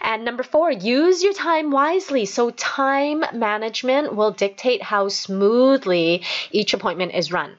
And 0.00 0.24
number 0.24 0.42
four, 0.42 0.70
use 0.70 1.22
your 1.22 1.34
time 1.34 1.70
wisely. 1.70 2.24
So, 2.24 2.50
time 2.50 3.24
management 3.32 4.14
will 4.16 4.30
dictate 4.30 4.82
how 4.82 5.08
smoothly 5.08 6.22
each 6.50 6.72
appointment 6.72 7.14
is 7.14 7.30
run. 7.30 7.56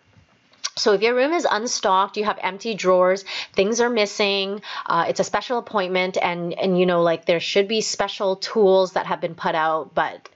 So 0.77 0.93
if 0.93 1.01
your 1.01 1.13
room 1.13 1.33
is 1.33 1.45
unstocked, 1.45 2.15
you 2.17 2.23
have 2.23 2.39
empty 2.41 2.73
drawers, 2.73 3.25
things 3.53 3.81
are 3.81 3.89
missing, 3.89 4.61
uh, 4.85 5.05
it's 5.09 5.19
a 5.19 5.23
special 5.23 5.57
appointment, 5.57 6.17
and 6.21 6.53
and 6.53 6.79
you 6.79 6.85
know 6.85 7.01
like 7.01 7.25
there 7.25 7.41
should 7.41 7.67
be 7.67 7.81
special 7.81 8.37
tools 8.37 8.93
that 8.93 9.05
have 9.05 9.19
been 9.19 9.35
put 9.35 9.53
out, 9.53 9.93
but 9.93 10.29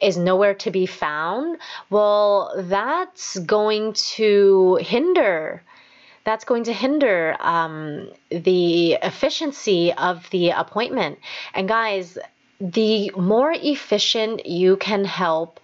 is 0.00 0.16
nowhere 0.16 0.54
to 0.54 0.70
be 0.70 0.86
found. 0.86 1.58
Well, 1.90 2.52
that's 2.56 3.38
going 3.38 3.94
to 3.94 4.76
hinder 4.76 5.62
that's 6.28 6.44
going 6.44 6.64
to 6.64 6.74
hinder 6.74 7.34
um, 7.40 8.10
the 8.28 8.92
efficiency 9.02 9.94
of 9.94 10.28
the 10.28 10.50
appointment. 10.50 11.18
And 11.54 11.66
guys, 11.66 12.18
the 12.60 13.10
more 13.16 13.50
efficient 13.50 14.44
you 14.44 14.76
can 14.76 15.06
help 15.06 15.58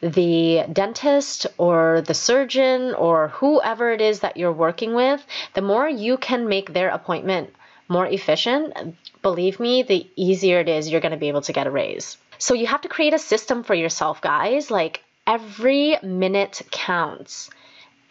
the 0.00 0.66
dentist 0.72 1.48
or 1.58 2.02
the 2.02 2.14
surgeon 2.14 2.94
or 2.94 3.28
whoever 3.28 3.90
it 3.90 4.00
is 4.00 4.20
that 4.20 4.36
you're 4.36 4.52
working 4.52 4.94
with, 4.94 5.20
the 5.54 5.62
more 5.62 5.88
you 5.88 6.16
can 6.16 6.48
make 6.48 6.72
their 6.72 6.90
appointment 6.90 7.52
more 7.88 8.06
efficient, 8.06 8.72
believe 9.20 9.58
me, 9.58 9.82
the 9.82 10.06
easier 10.14 10.60
it 10.60 10.68
is 10.68 10.88
you're 10.88 11.00
going 11.00 11.18
to 11.18 11.18
be 11.18 11.28
able 11.28 11.42
to 11.42 11.52
get 11.52 11.66
a 11.66 11.72
raise. 11.72 12.18
So 12.38 12.54
you 12.54 12.68
have 12.68 12.82
to 12.82 12.88
create 12.88 13.14
a 13.14 13.18
system 13.18 13.64
for 13.64 13.74
yourself, 13.74 14.20
guys. 14.20 14.70
Like 14.70 15.02
every 15.26 15.96
minute 16.04 16.62
counts 16.70 17.50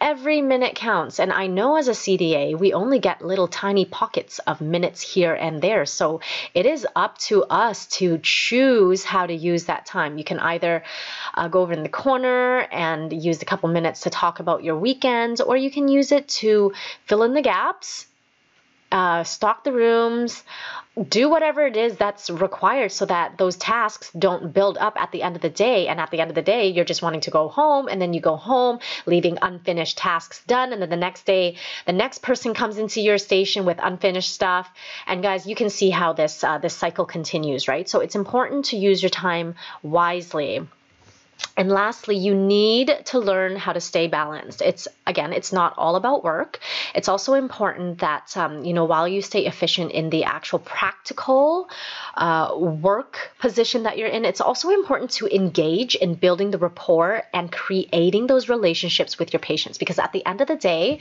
every 0.04 0.42
minute 0.42 0.74
counts. 0.74 1.18
And 1.18 1.32
I 1.32 1.46
know 1.46 1.76
as 1.76 1.88
a 1.88 1.92
CDA, 1.92 2.58
we 2.58 2.74
only 2.74 2.98
get 2.98 3.24
little 3.24 3.48
tiny 3.48 3.86
pockets 3.86 4.38
of 4.40 4.60
minutes 4.60 5.00
here 5.00 5.32
and 5.32 5.62
there. 5.62 5.86
So 5.86 6.20
it 6.52 6.66
is 6.66 6.86
up 6.94 7.16
to 7.30 7.44
us 7.44 7.86
to 7.98 8.18
choose 8.22 9.02
how 9.02 9.26
to 9.26 9.32
use 9.32 9.64
that 9.64 9.86
time. 9.86 10.18
You 10.18 10.24
can 10.24 10.38
either 10.38 10.84
uh, 11.32 11.48
go 11.48 11.62
over 11.62 11.72
in 11.72 11.82
the 11.82 11.88
corner 11.88 12.68
and 12.70 13.24
use 13.24 13.40
a 13.40 13.46
couple 13.46 13.70
minutes 13.70 14.02
to 14.02 14.10
talk 14.10 14.40
about 14.40 14.62
your 14.62 14.78
weekends, 14.78 15.40
or 15.40 15.56
you 15.56 15.70
can 15.70 15.88
use 15.88 16.12
it 16.12 16.28
to 16.28 16.74
fill 17.06 17.22
in 17.22 17.32
the 17.32 17.42
gaps 17.42 18.06
uh, 18.94 19.24
stock 19.24 19.64
the 19.64 19.72
rooms, 19.72 20.44
do 21.08 21.28
whatever 21.28 21.66
it 21.66 21.76
is 21.76 21.96
that's 21.96 22.30
required 22.30 22.92
so 22.92 23.04
that 23.04 23.36
those 23.36 23.56
tasks 23.56 24.12
don't 24.16 24.54
build 24.54 24.78
up 24.78 24.96
at 24.96 25.10
the 25.10 25.22
end 25.22 25.34
of 25.34 25.42
the 25.42 25.50
day. 25.50 25.88
And 25.88 25.98
at 25.98 26.12
the 26.12 26.20
end 26.20 26.30
of 26.30 26.36
the 26.36 26.42
day, 26.42 26.68
you're 26.68 26.84
just 26.84 27.02
wanting 27.02 27.22
to 27.22 27.32
go 27.32 27.48
home, 27.48 27.88
and 27.88 28.00
then 28.00 28.14
you 28.14 28.20
go 28.20 28.36
home, 28.36 28.78
leaving 29.04 29.36
unfinished 29.42 29.98
tasks 29.98 30.44
done. 30.46 30.72
And 30.72 30.80
then 30.80 30.90
the 30.90 30.96
next 30.96 31.26
day, 31.26 31.56
the 31.86 31.92
next 31.92 32.22
person 32.22 32.54
comes 32.54 32.78
into 32.78 33.00
your 33.00 33.18
station 33.18 33.64
with 33.64 33.80
unfinished 33.82 34.32
stuff. 34.32 34.70
And 35.08 35.24
guys, 35.24 35.44
you 35.44 35.56
can 35.56 35.70
see 35.70 35.90
how 35.90 36.12
this 36.12 36.44
uh, 36.44 36.58
this 36.58 36.74
cycle 36.74 37.04
continues, 37.04 37.66
right? 37.66 37.88
So 37.88 37.98
it's 37.98 38.14
important 38.14 38.66
to 38.66 38.76
use 38.76 39.02
your 39.02 39.10
time 39.10 39.56
wisely. 39.82 40.60
And 41.56 41.68
lastly, 41.70 42.16
you 42.16 42.34
need 42.34 42.92
to 43.06 43.18
learn 43.18 43.54
how 43.56 43.72
to 43.72 43.80
stay 43.80 44.08
balanced. 44.08 44.60
It's 44.60 44.88
again, 45.06 45.32
it's 45.32 45.52
not 45.52 45.74
all 45.76 45.94
about 45.94 46.24
work. 46.24 46.58
It's 46.94 47.08
also 47.08 47.34
important 47.34 47.98
that 48.00 48.36
um, 48.36 48.64
you 48.64 48.72
know 48.72 48.84
while 48.84 49.06
you 49.06 49.22
stay 49.22 49.46
efficient 49.46 49.92
in 49.92 50.10
the 50.10 50.24
actual 50.24 50.58
practical 50.58 51.68
uh, 52.16 52.54
work 52.56 53.30
position 53.38 53.84
that 53.84 53.98
you're 53.98 54.08
in, 54.08 54.24
it's 54.24 54.40
also 54.40 54.70
important 54.70 55.12
to 55.12 55.32
engage 55.32 55.94
in 55.94 56.14
building 56.14 56.50
the 56.50 56.58
rapport 56.58 57.22
and 57.32 57.52
creating 57.52 58.26
those 58.26 58.48
relationships 58.48 59.18
with 59.18 59.32
your 59.32 59.40
patients. 59.40 59.78
Because 59.78 59.98
at 60.00 60.12
the 60.12 60.26
end 60.26 60.40
of 60.40 60.48
the 60.48 60.56
day, 60.56 60.98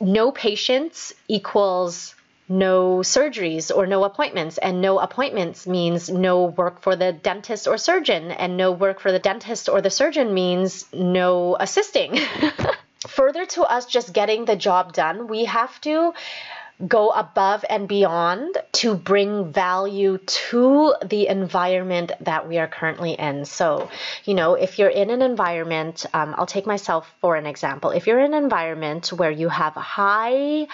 no 0.00 0.30
patients 0.30 1.12
equals 1.28 2.14
no 2.48 2.98
surgeries 2.98 3.74
or 3.74 3.86
no 3.86 4.04
appointments. 4.04 4.58
And 4.58 4.80
no 4.80 4.98
appointments 4.98 5.66
means 5.66 6.10
no 6.10 6.44
work 6.44 6.82
for 6.82 6.96
the 6.96 7.12
dentist 7.12 7.66
or 7.66 7.78
surgeon. 7.78 8.30
And 8.30 8.56
no 8.56 8.72
work 8.72 9.00
for 9.00 9.12
the 9.12 9.18
dentist 9.18 9.68
or 9.68 9.80
the 9.80 9.90
surgeon 9.90 10.34
means 10.34 10.86
no 10.92 11.56
assisting. 11.58 12.18
Further 13.08 13.44
to 13.46 13.62
us 13.62 13.86
just 13.86 14.12
getting 14.12 14.44
the 14.44 14.56
job 14.56 14.92
done, 14.92 15.28
we 15.28 15.44
have 15.44 15.78
to 15.82 16.14
go 16.86 17.10
above 17.10 17.64
and 17.70 17.86
beyond 17.86 18.56
to 18.72 18.96
bring 18.96 19.52
value 19.52 20.18
to 20.18 20.94
the 21.04 21.28
environment 21.28 22.10
that 22.20 22.48
we 22.48 22.58
are 22.58 22.66
currently 22.66 23.12
in. 23.12 23.44
So, 23.44 23.88
you 24.24 24.34
know, 24.34 24.54
if 24.54 24.78
you're 24.78 24.88
in 24.88 25.10
an 25.10 25.22
environment, 25.22 26.04
um, 26.12 26.34
I'll 26.36 26.46
take 26.46 26.66
myself 26.66 27.12
for 27.20 27.36
an 27.36 27.46
example. 27.46 27.90
If 27.90 28.06
you're 28.06 28.18
in 28.18 28.34
an 28.34 28.42
environment 28.42 29.12
where 29.12 29.30
you 29.30 29.48
have 29.48 29.74
high 29.74 30.66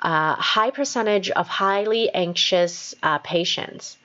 uh, 0.00 0.34
high 0.34 0.70
percentage 0.70 1.30
of 1.30 1.48
highly 1.48 2.10
anxious 2.10 2.94
uh, 3.02 3.18
patients. 3.18 3.96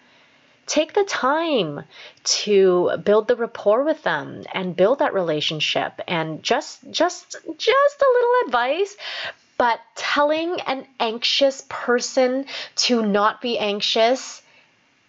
Take 0.68 0.94
the 0.94 1.04
time 1.04 1.84
to 2.24 2.98
build 3.04 3.28
the 3.28 3.36
rapport 3.36 3.84
with 3.84 4.02
them 4.02 4.44
and 4.52 4.76
build 4.76 5.00
that 5.00 5.14
relationship. 5.14 6.02
And 6.08 6.42
just, 6.42 6.80
just, 6.90 7.32
just 7.58 8.02
a 8.02 8.14
little 8.14 8.48
advice 8.48 8.96
but 9.58 9.80
telling 9.96 10.60
an 10.62 10.86
anxious 11.00 11.64
person 11.70 12.46
to 12.76 13.06
not 13.06 13.42
be 13.42 13.58
anxious 13.58 14.42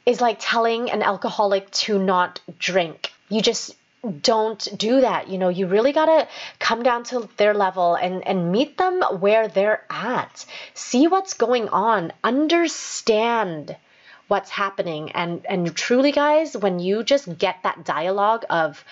is 0.04 0.20
like 0.20 0.36
telling 0.40 0.90
an 0.90 1.02
alcoholic 1.02 1.70
to 1.72 1.98
not 1.98 2.40
drink. 2.58 3.12
You 3.28 3.42
just 3.42 3.74
don't 4.10 4.66
do 4.76 5.00
that. 5.00 5.28
You 5.28 5.38
know, 5.38 5.48
you 5.48 5.66
really 5.66 5.92
got 5.92 6.06
to 6.06 6.28
come 6.58 6.82
down 6.82 7.04
to 7.04 7.28
their 7.36 7.54
level 7.54 7.94
and, 7.94 8.26
and 8.26 8.52
meet 8.52 8.78
them 8.78 9.02
where 9.20 9.48
they're 9.48 9.84
at. 9.90 10.44
See 10.74 11.06
what's 11.06 11.34
going 11.34 11.68
on. 11.68 12.12
Understand 12.24 13.76
what's 14.28 14.50
happening. 14.50 15.12
And 15.12 15.46
and 15.48 15.74
truly 15.74 16.12
guys 16.12 16.56
when 16.56 16.78
you 16.78 17.04
just 17.04 17.38
get 17.38 17.56
that 17.62 17.84
dialogue 17.84 18.44
of 18.50 18.84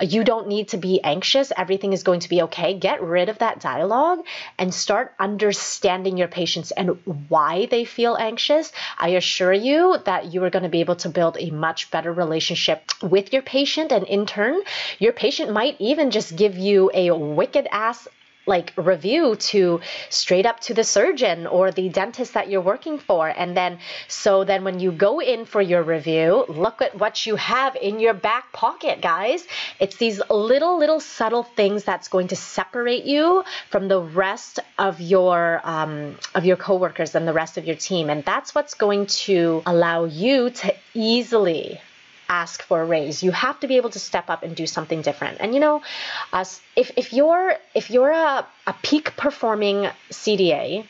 you 0.00 0.24
don't 0.24 0.48
need 0.48 0.68
to 0.68 0.76
be 0.76 1.00
anxious 1.02 1.52
everything 1.56 1.92
is 1.92 2.02
going 2.02 2.20
to 2.20 2.28
be 2.28 2.42
okay 2.42 2.78
get 2.78 3.02
rid 3.02 3.28
of 3.28 3.38
that 3.38 3.60
dialogue 3.60 4.20
and 4.58 4.72
start 4.72 5.14
understanding 5.18 6.16
your 6.16 6.28
patients 6.28 6.70
and 6.70 6.98
why 7.28 7.66
they 7.66 7.84
feel 7.84 8.16
anxious. 8.16 8.72
I 8.98 9.10
assure 9.10 9.52
you 9.52 9.98
that 10.04 10.32
you 10.32 10.42
are 10.44 10.50
going 10.50 10.64
to 10.64 10.68
be 10.68 10.80
able 10.80 10.96
to 10.96 11.08
build 11.08 11.36
a 11.38 11.50
much 11.50 11.90
better 11.90 12.12
relationship 12.12 12.82
with 13.02 13.32
your 13.32 13.42
patient. 13.42 13.92
And 13.92 14.06
in 14.06 14.26
turn 14.26 14.60
your 14.98 15.12
patient 15.12 15.52
might 15.52 15.76
even 15.78 16.10
just 16.10 16.34
give 16.36 16.56
you 16.56 16.90
a 16.94 17.10
wicked 17.10 17.68
ass 17.70 18.08
like 18.56 18.72
review 18.76 19.36
to 19.52 19.80
straight 20.10 20.46
up 20.50 20.60
to 20.66 20.74
the 20.74 20.84
surgeon 20.84 21.46
or 21.46 21.70
the 21.70 21.88
dentist 21.88 22.34
that 22.34 22.50
you're 22.50 22.68
working 22.74 22.98
for. 22.98 23.28
And 23.28 23.56
then 23.56 23.78
so 24.08 24.44
then 24.44 24.64
when 24.64 24.80
you 24.80 24.90
go 24.92 25.20
in 25.20 25.46
for 25.46 25.62
your 25.62 25.82
review 25.82 26.44
look 26.48 26.82
at 26.82 26.92
what 27.02 27.26
you 27.26 27.36
have 27.36 27.76
in 27.76 28.00
your 28.00 28.14
back 28.14 28.52
pocket 28.52 29.00
guys. 29.00 29.46
It's 29.78 29.96
these 29.96 30.20
little 30.28 30.78
little 30.78 31.00
subtle 31.00 31.42
things 31.42 31.84
that's 31.84 32.08
going 32.08 32.28
to 32.28 32.36
separate 32.36 33.04
you 33.04 33.44
from 33.70 33.88
the 33.88 34.00
rest 34.00 34.58
of 34.78 35.00
your 35.00 35.60
um, 35.64 36.16
of 36.34 36.44
your 36.44 36.56
coworkers 36.56 37.14
and 37.14 37.26
the 37.26 37.32
rest 37.32 37.56
of 37.58 37.64
your 37.64 37.76
team. 37.76 38.10
And 38.10 38.24
that's 38.24 38.54
what's 38.54 38.74
going 38.74 39.06
to 39.26 39.62
allow 39.66 40.04
you 40.04 40.50
to 40.50 40.74
easily 40.94 41.80
ask 42.30 42.62
for 42.62 42.80
a 42.80 42.84
raise. 42.84 43.22
You 43.22 43.32
have 43.32 43.58
to 43.60 43.66
be 43.66 43.76
able 43.76 43.90
to 43.90 43.98
step 43.98 44.30
up 44.30 44.42
and 44.44 44.54
do 44.54 44.66
something 44.66 45.02
different. 45.02 45.38
And 45.40 45.52
you 45.52 45.60
know, 45.60 45.82
uh, 46.32 46.44
if 46.76 46.92
if 46.96 47.12
you're 47.12 47.56
if 47.74 47.90
you're 47.90 48.10
a, 48.10 48.46
a 48.66 48.74
peak 48.82 49.16
performing 49.16 49.88
CDA, 50.10 50.86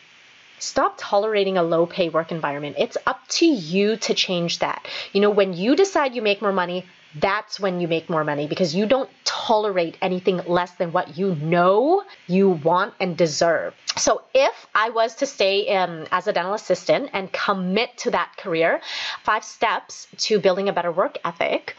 stop 0.58 0.94
tolerating 0.98 1.56
a 1.56 1.62
low 1.62 1.86
pay 1.86 2.10
work 2.10 2.30
environment. 2.30 2.76
It's 2.78 2.98
up 3.06 3.26
to 3.40 3.46
you 3.46 3.96
to 3.96 4.14
change 4.14 4.58
that. 4.60 4.86
You 5.12 5.20
know, 5.22 5.30
when 5.30 5.54
you 5.54 5.74
decide 5.74 6.14
you 6.14 6.22
make 6.22 6.42
more 6.42 6.52
money, 6.52 6.84
that's 7.18 7.58
when 7.58 7.80
you 7.80 7.88
make 7.88 8.08
more 8.08 8.24
money 8.24 8.46
because 8.46 8.74
you 8.74 8.86
don't 8.86 9.10
tolerate 9.24 9.96
anything 10.00 10.40
less 10.46 10.72
than 10.72 10.92
what 10.92 11.16
you 11.18 11.34
know 11.36 12.04
you 12.26 12.50
want 12.50 12.94
and 13.00 13.16
deserve. 13.16 13.74
So, 13.96 14.22
if 14.34 14.66
I 14.74 14.90
was 14.90 15.16
to 15.16 15.26
stay 15.26 15.74
um, 15.76 16.06
as 16.12 16.26
a 16.26 16.32
dental 16.32 16.54
assistant 16.54 17.10
and 17.12 17.32
commit 17.32 17.96
to 17.98 18.10
that 18.12 18.32
career, 18.36 18.80
five 19.24 19.44
steps 19.44 20.06
to 20.18 20.38
building 20.38 20.68
a 20.68 20.72
better 20.72 20.92
work 20.92 21.18
ethic 21.24 21.74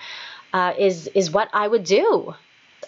uh, 0.53 0.73
is 0.77 1.07
is 1.07 1.31
what 1.31 1.49
I 1.53 1.67
would 1.67 1.83
do. 1.83 2.35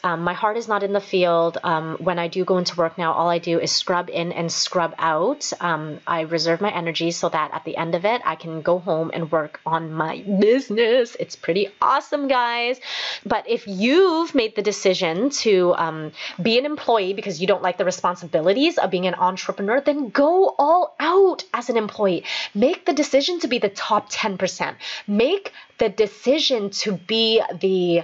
Um, 0.04 0.22
my 0.22 0.34
heart 0.34 0.58
is 0.58 0.68
not 0.68 0.84
in 0.84 0.92
the 0.92 1.00
field. 1.00 1.58
Um, 1.64 1.96
when 2.00 2.20
I 2.20 2.28
do 2.28 2.44
go 2.44 2.58
into 2.58 2.76
work 2.76 2.98
now, 2.98 3.14
all 3.14 3.30
I 3.30 3.40
do 3.40 3.60
is 3.60 3.72
scrub 3.72 4.10
in 4.10 4.34
and 4.34 4.52
scrub 4.52 4.94
out. 4.98 5.52
Um, 5.62 6.02
I 6.06 6.22
reserve 6.22 6.60
my 6.60 6.72
energy 6.72 7.12
so 7.12 7.30
that 7.30 7.52
at 7.54 7.64
the 7.64 7.78
end 7.78 7.96
of 7.96 8.04
it, 8.04 8.22
I 8.26 8.36
can 8.36 8.62
go 8.62 8.80
home 8.80 9.12
and 9.14 9.32
work 9.32 9.62
on 9.66 9.94
my 9.94 10.20
business. 10.20 11.16
It's 11.20 11.38
pretty 11.38 11.70
awesome, 11.82 12.28
guys. 12.28 12.82
But 13.26 13.50
if 13.50 13.66
you've 13.66 14.36
made 14.36 14.58
the 14.58 14.62
decision 14.62 15.30
to 15.30 15.74
um, 15.76 16.12
be 16.42 16.58
an 16.58 16.66
employee 16.66 17.14
because 17.14 17.40
you 17.40 17.48
don't 17.48 17.64
like 17.64 17.78
the 17.78 17.86
responsibilities 17.86 18.78
of 18.78 18.92
being 18.92 19.08
an 19.08 19.16
entrepreneur, 19.16 19.80
then 19.80 20.10
go 20.10 20.54
all 20.60 20.96
out 21.00 21.46
as 21.54 21.70
an 21.70 21.78
employee. 21.78 22.26
Make 22.54 22.86
the 22.86 22.94
decision 22.94 23.40
to 23.40 23.48
be 23.48 23.60
the 23.60 23.70
top 23.70 24.12
10%. 24.12 24.76
Make 25.08 25.54
the 25.78 25.88
decision 25.88 26.70
to 26.70 26.92
be 26.92 27.42
the 27.62 28.04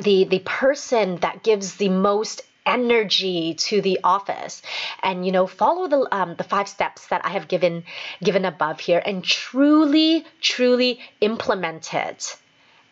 the 0.00 0.24
the 0.24 0.40
person 0.40 1.16
that 1.16 1.42
gives 1.42 1.76
the 1.76 1.88
most 1.88 2.42
energy 2.64 3.54
to 3.54 3.80
the 3.80 4.00
office. 4.02 4.60
And 5.02 5.24
you 5.24 5.32
know 5.32 5.46
follow 5.46 5.88
the 5.88 6.08
um, 6.14 6.34
the 6.36 6.44
five 6.44 6.68
steps 6.68 7.06
that 7.08 7.24
i 7.24 7.30
have 7.30 7.48
given 7.48 7.84
given 8.22 8.44
above 8.44 8.80
here 8.80 9.02
and 9.04 9.22
truly 9.24 10.24
truly 10.40 11.00
implement 11.20 11.94
it. 11.94 12.36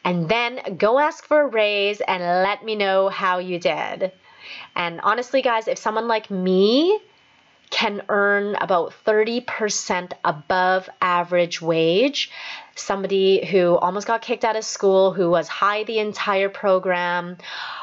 And 0.05 0.29
then 0.29 0.77
go 0.77 0.99
ask 0.99 1.25
for 1.25 1.41
a 1.41 1.47
raise 1.47 2.01
and 2.01 2.23
let 2.23 2.65
me 2.65 2.77
know 2.77 3.09
how 3.09 3.39
you 3.39 3.59
did. 3.59 4.13
And 4.77 5.01
honestly 5.03 5.43
guys 5.43 5.69
if 5.69 5.79
someone 5.79 6.09
like 6.09 6.31
me 6.31 7.01
can 7.75 8.03
earn 8.09 8.55
about 8.61 8.95
30% 9.05 10.13
above 10.25 10.89
average 11.03 11.61
wage. 11.61 12.31
Somebody 12.77 13.45
who 13.45 13.77
almost 13.77 14.07
got 14.07 14.23
kicked 14.23 14.45
out 14.45 14.55
of 14.55 14.65
school, 14.65 15.13
who 15.13 15.29
was 15.29 15.49
high 15.49 15.83
the 15.83 15.99
entire 15.99 16.49
program, 16.49 17.37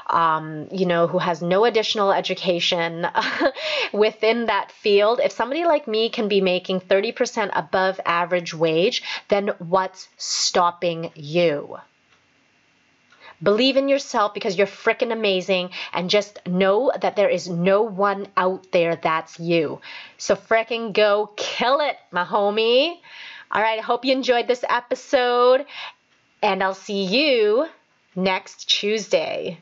um, 0.07 0.69
you 0.71 0.85
know, 0.85 1.07
who 1.07 1.17
has 1.17 1.41
no 1.41 1.65
additional 1.65 2.13
education 2.13 3.05
within 3.91 4.45
that 4.45 4.71
field. 4.71 5.19
If 5.21 5.33
somebody 5.33 5.65
like 5.65 5.89
me 5.89 6.09
can 6.09 6.29
be 6.29 6.39
making 6.39 6.79
30% 6.79 7.49
above 7.53 7.99
average 8.05 8.53
wage, 8.53 9.03
then 9.27 9.49
what's 9.59 10.07
stopping 10.15 11.11
you? 11.15 11.79
Believe 13.43 13.77
in 13.77 13.89
yourself 13.89 14.33
because 14.33 14.57
you're 14.57 14.67
freaking 14.67 15.11
amazing 15.11 15.71
and 15.93 16.09
just 16.09 16.39
know 16.45 16.91
that 17.01 17.15
there 17.15 17.29
is 17.29 17.49
no 17.49 17.81
one 17.81 18.27
out 18.37 18.71
there 18.71 18.95
that's 18.95 19.39
you. 19.39 19.81
So 20.17 20.35
freaking 20.35 20.93
go 20.93 21.31
kill 21.35 21.79
it, 21.81 21.97
my 22.11 22.23
homie. 22.23 22.99
All 23.51 23.61
right, 23.61 23.79
I 23.79 23.81
hope 23.81 24.05
you 24.05 24.13
enjoyed 24.13 24.47
this 24.47 24.63
episode 24.69 25.65
and 26.41 26.63
I'll 26.63 26.73
see 26.73 27.03
you 27.03 27.67
next 28.15 28.69
Tuesday. 28.69 29.59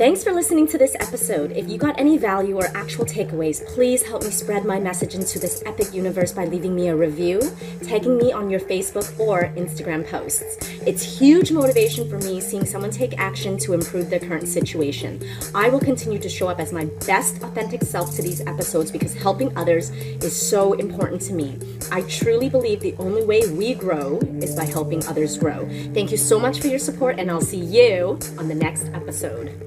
Thanks 0.00 0.24
for 0.24 0.32
listening 0.32 0.66
to 0.68 0.78
this 0.78 0.96
episode. 0.98 1.52
If 1.52 1.68
you 1.68 1.76
got 1.76 2.00
any 2.00 2.16
value 2.16 2.56
or 2.56 2.74
actual 2.74 3.04
takeaways, 3.04 3.62
please 3.66 4.02
help 4.02 4.22
me 4.24 4.30
spread 4.30 4.64
my 4.64 4.80
message 4.80 5.14
into 5.14 5.38
this 5.38 5.62
epic 5.66 5.92
universe 5.92 6.32
by 6.32 6.46
leaving 6.46 6.74
me 6.74 6.88
a 6.88 6.96
review, 6.96 7.42
tagging 7.82 8.16
me 8.16 8.32
on 8.32 8.48
your 8.48 8.60
Facebook 8.60 9.20
or 9.20 9.52
Instagram 9.58 10.08
posts. 10.08 10.56
It's 10.86 11.02
huge 11.02 11.52
motivation 11.52 12.08
for 12.08 12.16
me 12.16 12.40
seeing 12.40 12.64
someone 12.64 12.90
take 12.90 13.18
action 13.18 13.58
to 13.58 13.74
improve 13.74 14.08
their 14.08 14.20
current 14.20 14.48
situation. 14.48 15.20
I 15.54 15.68
will 15.68 15.80
continue 15.80 16.18
to 16.20 16.30
show 16.30 16.48
up 16.48 16.60
as 16.60 16.72
my 16.72 16.86
best 17.06 17.42
authentic 17.42 17.82
self 17.82 18.16
to 18.16 18.22
these 18.22 18.40
episodes 18.46 18.90
because 18.90 19.12
helping 19.12 19.54
others 19.54 19.90
is 19.90 20.34
so 20.34 20.72
important 20.72 21.20
to 21.28 21.34
me. 21.34 21.58
I 21.92 22.00
truly 22.08 22.48
believe 22.48 22.80
the 22.80 22.96
only 22.98 23.26
way 23.26 23.46
we 23.50 23.74
grow 23.74 24.18
is 24.40 24.56
by 24.56 24.64
helping 24.64 25.06
others 25.08 25.36
grow. 25.36 25.68
Thank 25.92 26.10
you 26.10 26.16
so 26.16 26.40
much 26.40 26.58
for 26.58 26.68
your 26.68 26.78
support, 26.78 27.18
and 27.18 27.30
I'll 27.30 27.42
see 27.42 27.58
you 27.58 28.18
on 28.38 28.48
the 28.48 28.54
next 28.54 28.86
episode. 28.94 29.66